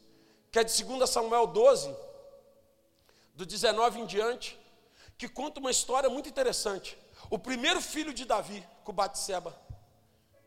[0.51, 1.93] que é de 2 Samuel 12,
[3.33, 4.63] do 19 em diante
[5.17, 6.97] que conta uma história muito interessante.
[7.29, 9.57] O primeiro filho de Davi, com Batseba,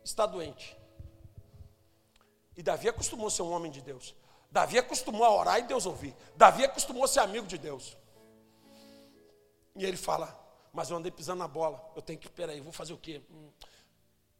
[0.05, 0.76] está doente.
[2.57, 4.14] E Davi acostumou a ser um homem de Deus.
[4.57, 6.16] Davi acostumou a orar e Deus ouvir.
[6.35, 7.95] Davi acostumou a ser amigo de Deus.
[9.75, 10.35] E ele fala:
[10.73, 11.92] Mas eu andei pisando na bola.
[11.95, 13.21] Eu tenho que, peraí, vou fazer o quê?
[13.31, 13.51] Hum.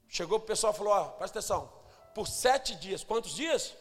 [0.09, 1.71] Chegou o pessoal e falou: Ó, presta atenção.
[2.15, 3.77] Por sete dias, quantos dias?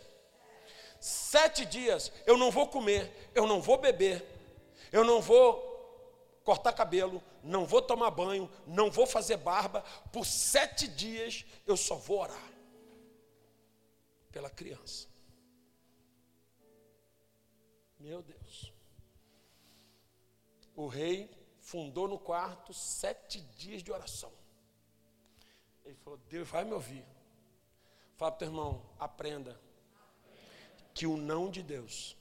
[1.00, 4.22] Sete dias eu não vou comer, eu não vou beber,
[4.92, 5.64] eu não vou
[6.44, 11.96] cortar cabelo, não vou tomar banho, não vou fazer barba, por sete dias eu só
[11.96, 12.52] vou orar
[14.34, 15.15] pela criança.
[18.06, 18.72] Meu Deus.
[20.76, 21.28] O rei
[21.60, 24.32] fundou no quarto sete dias de oração.
[25.84, 27.04] Ele falou: Deus vai me ouvir.
[28.16, 29.60] Fala para o teu irmão: aprenda
[30.94, 32.16] que o não de Deus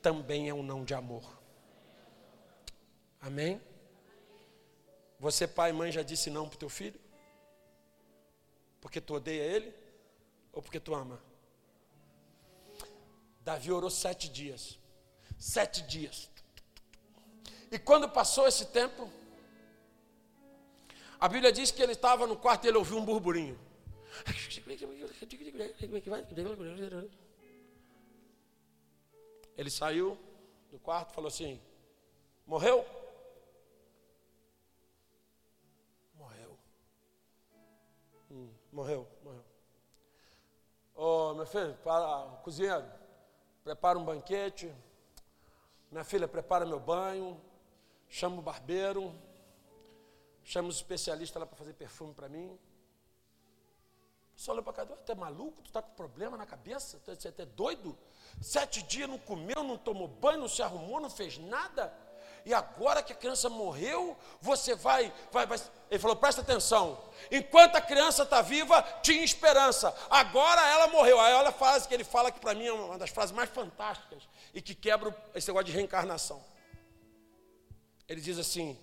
[0.00, 1.26] também é um não de amor.
[3.20, 3.60] Amém?
[5.18, 7.00] Você, pai e mãe, já disse não para o teu filho?
[8.80, 9.74] Porque tu odeia ele?
[10.52, 11.20] Ou porque tu ama?
[13.48, 14.78] Davi orou sete dias.
[15.38, 16.30] Sete dias.
[17.70, 19.10] E quando passou esse tempo,
[21.18, 23.58] a Bíblia diz que ele estava no quarto e ele ouviu um burburinho.
[29.56, 30.18] Ele saiu
[30.70, 31.58] do quarto e falou assim:
[32.46, 32.84] Morreu?
[38.70, 39.44] Morreu, morreu.
[40.94, 42.97] Ô, oh, meu filho, para, cozinheiro,
[43.68, 44.74] prepara um banquete.
[45.90, 47.38] Minha filha, prepara meu banho.
[48.08, 49.14] Chama o barbeiro.
[50.42, 52.58] Chama os especialistas lá para fazer perfume para mim.
[54.34, 55.60] Só olhou para cá, tu é maluco?
[55.60, 56.98] Tu está com problema na cabeça?
[57.04, 57.98] Você é doido?
[58.40, 61.92] Sete dias não comeu, não tomou banho, não se arrumou, não fez nada.
[62.44, 65.58] E agora que a criança morreu, você vai, vai, vai.
[65.90, 66.98] Ele falou: presta atenção.
[67.30, 69.94] Enquanto a criança está viva, tinha esperança.
[70.08, 71.20] Agora ela morreu.
[71.20, 73.50] Aí olha a frase que ele fala que para mim é uma das frases mais
[73.50, 74.22] fantásticas
[74.54, 76.42] e que quebra esse negócio de reencarnação.
[78.08, 78.78] Ele diz assim: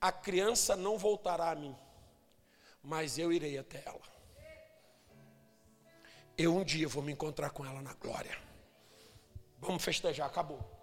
[0.00, 1.76] a criança não voltará a mim,
[2.82, 4.14] mas eu irei até ela.
[6.36, 8.36] Eu um dia vou me encontrar com ela na glória.
[9.58, 10.73] Vamos festejar, acabou.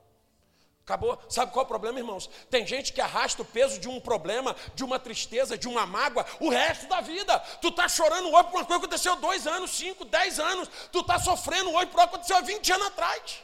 [0.83, 1.17] Acabou?
[1.29, 2.29] Sabe qual é o problema, irmãos?
[2.49, 6.25] Tem gente que arrasta o peso de um problema, de uma tristeza, de uma mágoa,
[6.39, 7.39] o resto da vida.
[7.61, 10.69] Tu está chorando hoje por uma coisa que aconteceu dois anos, cinco, dez anos.
[10.91, 13.43] Tu está sofrendo hoje por algo que aconteceu há 20 anos atrás.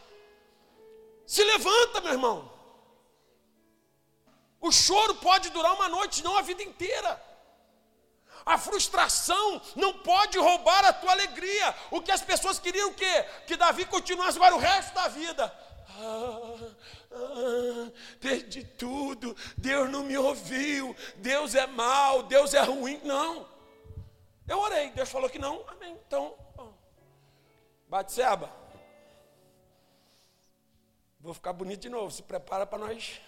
[1.26, 2.52] Se levanta, meu irmão.
[4.60, 7.24] O choro pode durar uma noite, não a vida inteira.
[8.46, 11.76] A frustração não pode roubar a tua alegria.
[11.92, 13.26] O que as pessoas queriam o quê?
[13.46, 15.54] Que Davi continuasse agora o resto da vida.
[16.00, 16.76] Ah,
[17.12, 23.02] ah, perdi tudo, Deus não me ouviu, Deus é mal, Deus é ruim.
[23.04, 23.50] Não.
[24.48, 25.98] Eu orei, Deus falou que não, amém.
[26.08, 26.38] Então,
[27.90, 28.54] Batseba,
[31.20, 33.20] vou ficar bonito de novo, se prepara para nós.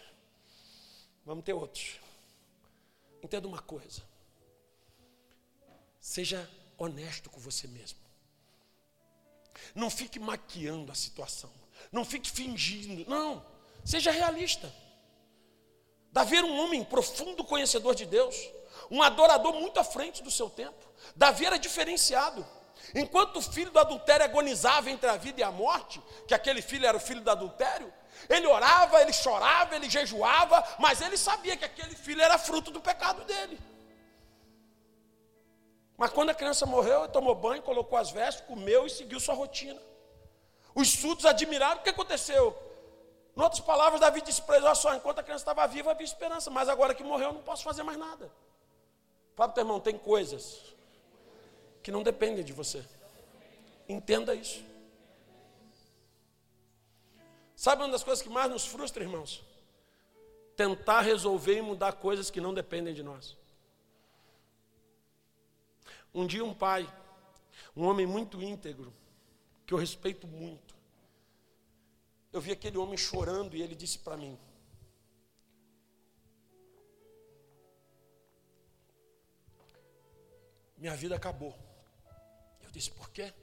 [1.25, 1.99] Vamos ter outros.
[3.23, 4.03] Entenda uma coisa.
[5.99, 7.99] Seja honesto com você mesmo.
[9.75, 11.51] Não fique maquiando a situação.
[11.91, 13.09] Não fique fingindo.
[13.09, 13.45] Não.
[13.83, 14.71] Seja realista.
[16.11, 18.35] Davi era um homem profundo conhecedor de Deus,
[18.89, 20.85] um adorador muito à frente do seu tempo.
[21.15, 22.45] Davi era diferenciado.
[22.95, 26.85] Enquanto o filho do adultério agonizava entre a vida e a morte, que aquele filho
[26.85, 27.93] era o filho do adultério,
[28.27, 32.81] ele orava, ele chorava, ele jejuava, mas ele sabia que aquele filho era fruto do
[32.81, 33.59] pecado dele.
[35.95, 39.35] Mas quando a criança morreu, ele tomou banho, colocou as vestes, comeu e seguiu sua
[39.35, 39.79] rotina.
[40.79, 42.57] Os surdos admiraram o que aconteceu.
[43.35, 46.49] Em outras palavras, Davi disse para eles: só, enquanto a criança estava viva, havia esperança,
[46.49, 48.31] mas agora que morreu, eu não posso fazer mais nada.
[49.35, 50.73] Fala para o teu irmão: tem coisas
[51.83, 52.81] que não dependem de você.
[53.89, 54.63] Entenda isso.
[57.57, 59.43] Sabe uma das coisas que mais nos frustra, irmãos?
[60.55, 63.35] Tentar resolver e mudar coisas que não dependem de nós.
[66.13, 66.87] Um dia, um pai,
[67.75, 68.93] um homem muito íntegro,
[69.65, 70.68] que eu respeito muito.
[72.31, 74.37] Eu vi aquele homem chorando e ele disse para mim:
[80.77, 81.57] Minha vida acabou.
[82.61, 83.33] Eu disse: Por quê?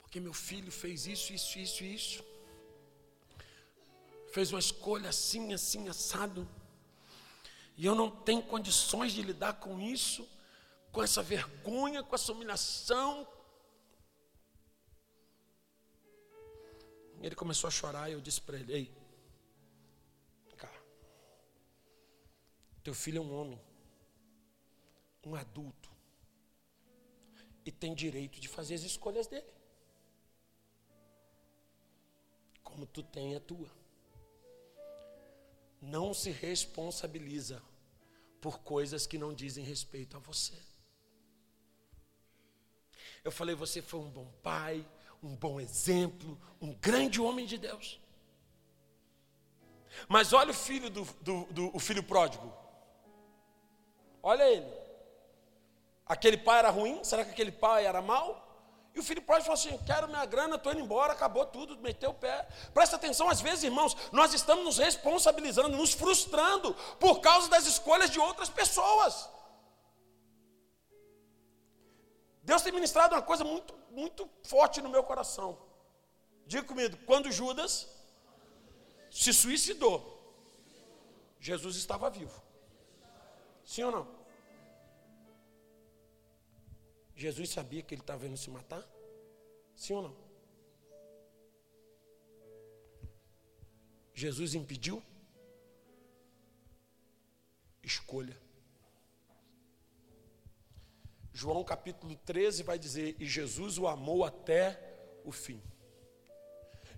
[0.00, 2.24] Porque meu filho fez isso, isso, isso isso.
[4.32, 6.46] Fez uma escolha assim, assim, assado.
[7.76, 10.28] E eu não tenho condições de lidar com isso,
[10.90, 13.26] com essa vergonha, com essa humilhação,
[17.22, 18.94] Ele começou a chorar e eu disse para ele: Ei,
[20.56, 20.80] cara,
[22.82, 23.60] teu filho é um homem,
[25.24, 25.90] um adulto,
[27.64, 29.52] e tem direito de fazer as escolhas dele,
[32.62, 33.70] como tu tem a tua.
[35.80, 37.62] Não se responsabiliza
[38.40, 40.56] por coisas que não dizem respeito a você.
[43.24, 44.86] Eu falei, você foi um bom pai,
[45.22, 48.00] um bom exemplo, um grande homem de Deus.
[50.08, 52.52] Mas olha o filho do, do, do o filho pródigo.
[54.22, 54.70] Olha ele.
[56.06, 57.02] Aquele pai era ruim?
[57.02, 58.46] Será que aquele pai era mau?
[58.94, 62.10] E o filho pródigo falou assim: Quero minha grana, estou indo embora, acabou tudo, meteu
[62.10, 62.48] o pé.
[62.72, 68.10] Presta atenção, às vezes, irmãos, nós estamos nos responsabilizando, nos frustrando por causa das escolhas
[68.10, 69.28] de outras pessoas.
[72.48, 75.58] Deus tem ministrado uma coisa muito muito forte no meu coração.
[76.46, 77.72] Diga comigo, quando Judas
[79.10, 79.98] se suicidou,
[81.40, 82.40] Jesus estava vivo.
[83.64, 84.16] Sim ou não?
[87.16, 88.84] Jesus sabia que ele estava indo se matar?
[89.74, 90.16] Sim ou não?
[94.14, 95.02] Jesus impediu?
[97.82, 98.45] Escolha.
[101.36, 104.80] João capítulo 13 vai dizer: E Jesus o amou até
[105.22, 105.62] o fim.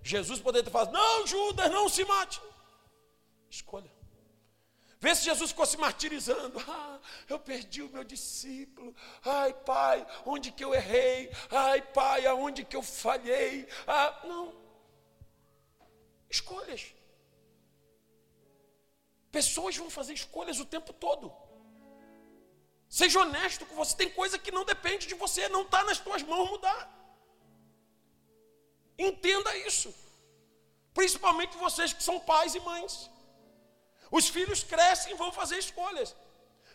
[0.01, 2.41] Jesus poderia ter falado: Não, Judas, não se mate.
[3.49, 3.91] Escolha.
[5.01, 6.57] Vê se Jesus ficou se martirizando.
[6.69, 8.95] Ah, eu perdi o meu discípulo.
[9.25, 11.29] Ai, pai, onde que eu errei?
[11.51, 13.67] Ai, pai, aonde que eu falhei?
[13.85, 14.53] Ah, não.
[16.29, 16.93] Escolhas.
[19.31, 21.48] Pessoas vão fazer escolhas o tempo todo.
[22.89, 23.95] Seja honesto com você.
[23.95, 26.81] Tem coisa que não depende de você, não está nas tuas mãos mudar.
[28.97, 29.93] Entenda isso.
[30.93, 33.09] Principalmente vocês que são pais e mães.
[34.11, 36.15] Os filhos crescem e vão fazer escolhas.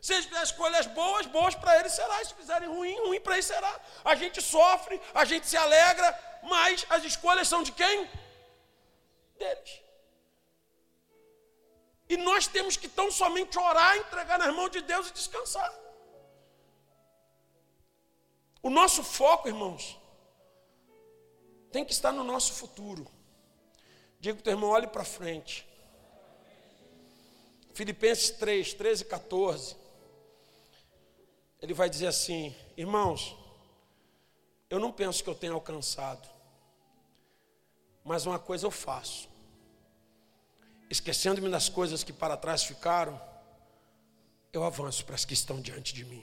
[0.00, 2.24] Se eles fizerem escolhas boas, boas para eles será.
[2.24, 3.80] Se fizerem ruim, ruim para eles será.
[4.04, 6.08] A gente sofre, a gente se alegra,
[6.42, 8.08] mas as escolhas são de quem?
[9.36, 9.80] Deles.
[12.08, 15.83] E nós temos que tão somente orar, entregar nas mãos de Deus e descansar.
[18.64, 19.96] O nosso foco, irmãos,
[21.70, 23.06] tem que estar no nosso futuro.
[24.18, 25.64] Diga para o teu irmão, olhe para frente.
[27.72, 29.84] Filipenses 3, 13 e 14
[31.64, 33.34] ele vai dizer assim: irmãos,
[34.68, 36.28] eu não penso que eu tenha alcançado,
[38.04, 39.30] mas uma coisa eu faço,
[40.90, 43.18] esquecendo-me das coisas que para trás ficaram,
[44.52, 46.22] eu avanço para as que estão diante de mim,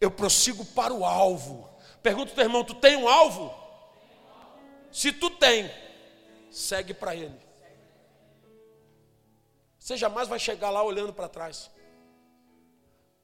[0.00, 1.68] eu prossigo para o alvo.
[2.02, 3.54] Pergunta ao teu irmão: tu tem um alvo?
[4.92, 5.70] Se tu tem,
[6.50, 7.38] segue para ele.
[9.78, 11.70] Você jamais vai chegar lá olhando para trás.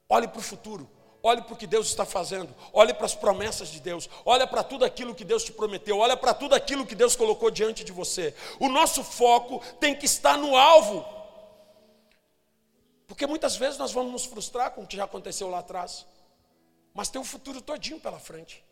[0.08, 0.90] Olhe para o futuro.
[1.22, 4.62] Olhe para o que Deus está fazendo, olhe para as promessas de Deus, olhe para
[4.62, 7.92] tudo aquilo que Deus te prometeu, olhe para tudo aquilo que Deus colocou diante de
[7.92, 8.34] você.
[8.58, 11.04] O nosso foco tem que estar no alvo,
[13.06, 16.06] porque muitas vezes nós vamos nos frustrar com o que já aconteceu lá atrás,
[17.00, 18.62] mas tem um futuro todinho pela frente.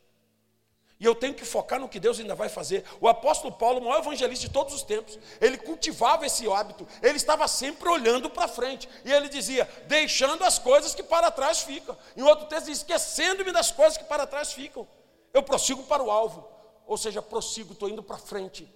[1.00, 2.84] E eu tenho que focar no que Deus ainda vai fazer.
[3.00, 7.16] O apóstolo Paulo, o maior evangelista de todos os tempos, ele cultivava esse hábito, ele
[7.16, 8.86] estava sempre olhando para frente.
[9.02, 11.96] E ele dizia: deixando as coisas que para trás ficam.
[12.14, 14.86] Em outro texto, esquecendo-me das coisas que para trás ficam.
[15.32, 16.46] Eu prossigo para o alvo,
[16.86, 18.70] ou seja, prossigo, estou indo para frente.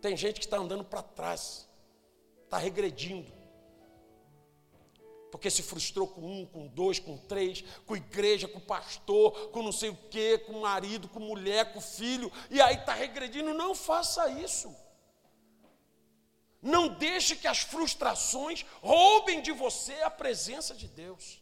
[0.00, 1.68] Tem gente que está andando para trás,
[2.46, 3.37] está regredindo
[5.30, 9.72] porque se frustrou com um, com dois, com três, com igreja, com pastor, com não
[9.72, 13.52] sei o quê, com marido, com mulher, com filho, e aí está regredindo.
[13.54, 14.74] Não faça isso.
[16.60, 21.40] Não deixe que as frustrações roubem de você a presença de Deus.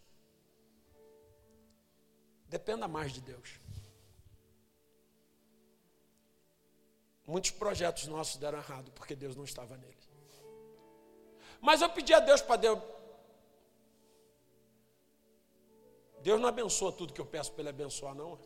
[2.48, 3.60] Dependa mais de Deus.
[7.26, 10.06] Muitos projetos nossos deram errado porque Deus não estava neles.
[11.60, 12.78] Mas eu pedi a Deus para Deus,
[16.26, 18.36] Deus não abençoa tudo que eu peço para Ele abençoar, não.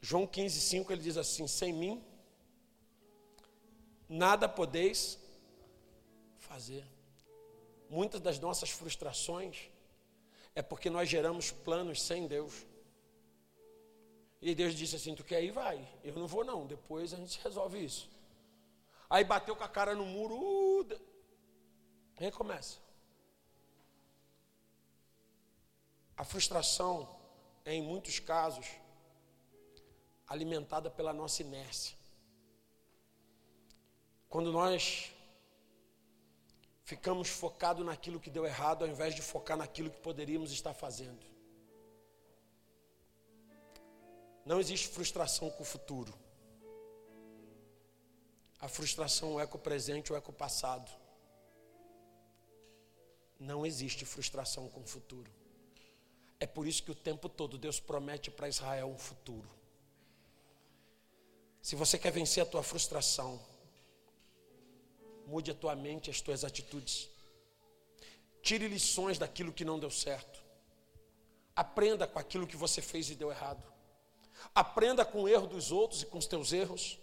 [0.00, 2.04] João 15, 5 ele diz assim: Sem mim,
[4.08, 5.18] nada podeis
[6.38, 6.84] fazer.
[7.90, 9.70] Muitas das nossas frustrações
[10.54, 12.64] é porque nós geramos planos sem Deus.
[14.40, 15.50] E Deus disse assim: Tu quer ir?
[15.50, 15.84] Vai.
[16.04, 16.64] Eu não vou, não.
[16.64, 18.08] Depois a gente resolve isso.
[19.10, 20.36] Aí bateu com a cara no muro.
[20.36, 21.00] Uh,
[22.14, 22.85] recomeça.
[26.16, 27.08] A frustração
[27.64, 28.66] é, em muitos casos,
[30.26, 31.96] alimentada pela nossa inércia.
[34.28, 35.12] Quando nós
[36.84, 41.26] ficamos focados naquilo que deu errado, ao invés de focar naquilo que poderíamos estar fazendo.
[44.44, 46.14] Não existe frustração com o futuro.
[48.60, 50.90] A frustração é com o presente ou é com o passado.
[53.38, 55.30] Não existe frustração com o futuro.
[56.38, 59.48] É por isso que o tempo todo Deus promete para Israel um futuro.
[61.62, 63.40] Se você quer vencer a tua frustração,
[65.26, 67.08] mude a tua mente, as tuas atitudes.
[68.42, 70.40] Tire lições daquilo que não deu certo.
[71.56, 73.62] Aprenda com aquilo que você fez e deu errado.
[74.54, 76.98] Aprenda com o erro dos outros e com os teus erros.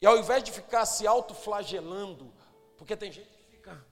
[0.00, 2.32] E ao invés de ficar se autoflagelando,
[2.76, 3.82] porque tem gente que fica,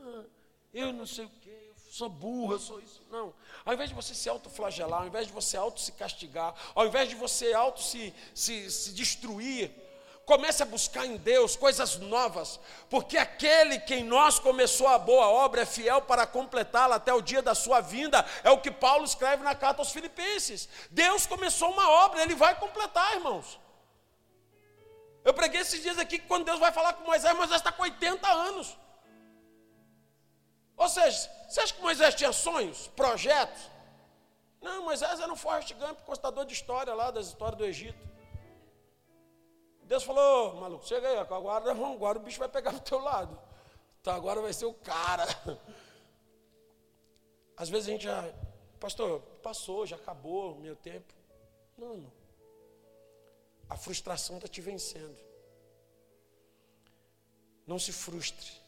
[0.00, 0.24] ah,
[0.72, 1.63] eu não sei o quê,
[1.94, 3.00] sou burra, sou isso.
[3.08, 3.32] Não.
[3.64, 7.08] Ao invés de você se autoflagelar, ao invés de você auto se castigar, ao invés
[7.08, 9.70] de você auto se, se, se destruir,
[10.26, 12.58] comece a buscar em Deus coisas novas,
[12.90, 17.22] porque aquele que em nós começou a boa obra é fiel para completá-la até o
[17.22, 20.68] dia da sua vinda, é o que Paulo escreve na carta aos Filipenses.
[20.90, 23.60] Deus começou uma obra, ele vai completar, irmãos.
[25.24, 27.84] Eu preguei esses dias aqui que quando Deus vai falar com Moisés, Moisés está com
[27.84, 28.76] 80 anos.
[30.76, 33.70] Ou seja, você acha que Moisés tinha sonhos, projetos?
[34.60, 38.08] Não, Moisés era um Forrest Gump, constador de história lá, das histórias do Egito.
[39.82, 43.38] Deus falou, maluco, chega aí, agora, agora o bicho vai pegar do teu lado.
[44.00, 45.24] Então agora vai ser o cara.
[47.56, 48.34] Às vezes a gente já,
[48.80, 51.12] pastor, passou, já acabou o meu tempo.
[51.76, 52.12] Não, não.
[53.68, 55.16] A frustração está te vencendo.
[57.66, 58.63] Não se frustre.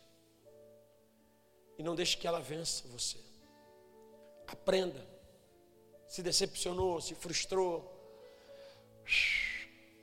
[1.79, 3.19] E não deixe que ela vença você.
[4.47, 5.07] Aprenda.
[6.09, 7.93] Se decepcionou, se frustrou.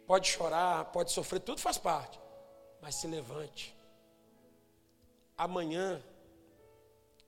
[0.05, 2.19] Pode chorar, pode sofrer, tudo faz parte.
[2.81, 3.75] Mas se levante.
[5.37, 6.03] Amanhã,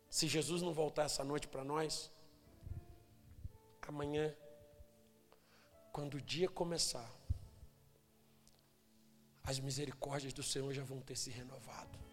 [0.09, 2.11] se Jesus não voltar essa noite para nós,
[3.81, 4.35] amanhã,
[5.91, 7.09] quando o dia começar,
[9.43, 12.04] as misericórdias do Senhor já vão ter se renovado.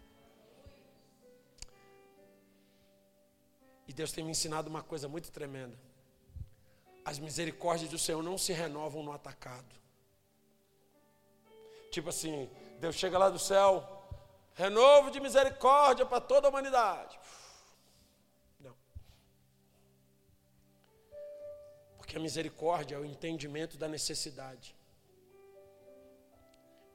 [3.86, 5.76] E Deus tem me ensinado uma coisa muito tremenda.
[7.04, 9.74] As misericórdias do Senhor não se renovam no atacado.
[11.90, 13.86] Tipo assim, Deus chega lá do céu,
[14.54, 17.18] renovo de misericórdia para toda a humanidade.
[18.60, 18.74] Não.
[21.98, 24.74] Porque a misericórdia é o entendimento da necessidade.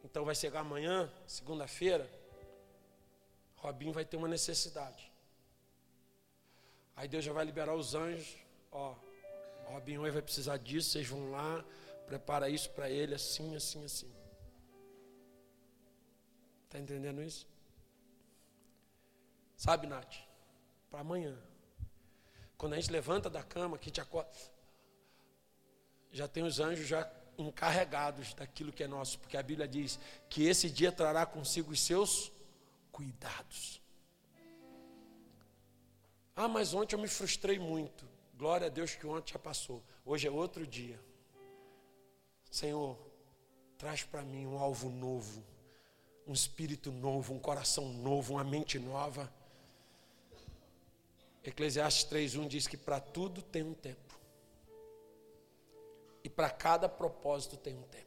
[0.04, 2.10] Então vai chegar amanhã, segunda-feira,
[3.58, 5.07] Robinho vai ter uma necessidade.
[6.98, 8.36] Aí Deus já vai liberar os anjos,
[8.72, 8.96] ó,
[9.68, 11.64] Robinho vai precisar disso, vocês vão lá,
[12.08, 14.12] prepara isso para ele, assim, assim, assim.
[16.66, 17.48] Está entendendo isso?
[19.56, 20.16] Sabe, Nath?
[20.90, 21.38] Para amanhã.
[22.58, 24.32] Quando a gente levanta da cama, que a gente acorda,
[26.12, 30.48] já tem os anjos já encarregados daquilo que é nosso, porque a Bíblia diz que
[30.48, 32.32] esse dia trará consigo os seus
[32.92, 33.80] cuidados.
[36.40, 38.08] Ah, mas ontem eu me frustrei muito.
[38.36, 39.82] Glória a Deus que ontem já passou.
[40.06, 41.00] Hoje é outro dia.
[42.52, 42.96] Senhor,
[43.76, 45.44] traz para mim um alvo novo,
[46.28, 49.34] um espírito novo, um coração novo, uma mente nova.
[51.44, 54.20] Eclesiastes 3:1 diz que para tudo tem um tempo.
[56.24, 58.06] E para cada propósito tem um tempo.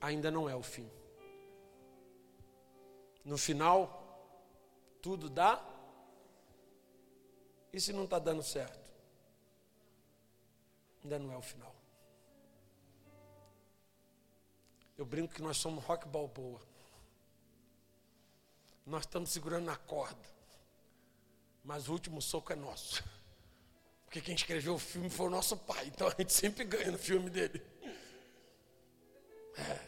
[0.00, 0.90] Ainda não é o fim.
[3.24, 4.01] No final,
[5.02, 5.62] tudo dá.
[7.72, 8.80] E se não está dando certo?
[11.02, 11.74] Ainda não é o final.
[14.96, 16.60] Eu brinco que nós somos rock balboa.
[18.86, 20.30] Nós estamos segurando na corda.
[21.64, 23.02] Mas o último soco é nosso.
[24.04, 25.86] Porque quem escreveu o filme foi o nosso pai.
[25.86, 27.62] Então a gente sempre ganha no filme dele.
[29.56, 29.80] É,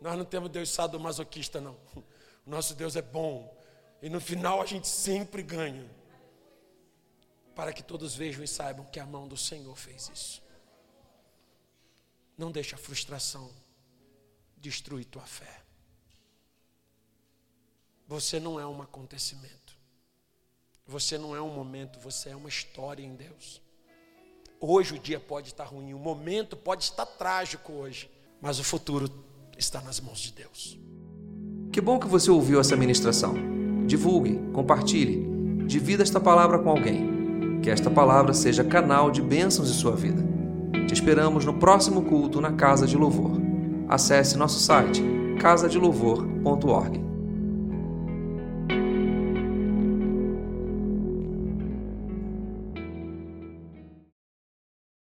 [0.00, 1.76] nós não temos Deus sadomasoquista, não.
[1.94, 2.04] O
[2.50, 3.54] nosso Deus é bom.
[4.02, 5.90] E no final a gente sempre ganha.
[7.54, 10.42] Para que todos vejam e saibam que a mão do Senhor fez isso.
[12.36, 13.50] Não deixe a frustração
[14.58, 15.62] destruir tua fé.
[18.06, 19.76] Você não é um acontecimento.
[20.86, 23.60] Você não é um momento, você é uma história em Deus.
[24.60, 29.10] Hoje o dia pode estar ruim, o momento pode estar trágico hoje, mas o futuro
[29.58, 30.78] está nas mãos de Deus.
[31.72, 33.34] Que bom que você ouviu essa ministração.
[33.86, 35.26] Divulgue, compartilhe,
[35.66, 37.60] divida esta palavra com alguém.
[37.62, 40.24] Que esta palavra seja canal de bênçãos em sua vida.
[40.86, 43.40] Te esperamos no próximo culto na Casa de Louvor.
[43.88, 45.02] Acesse nosso site
[45.40, 47.05] casadelouvor.org.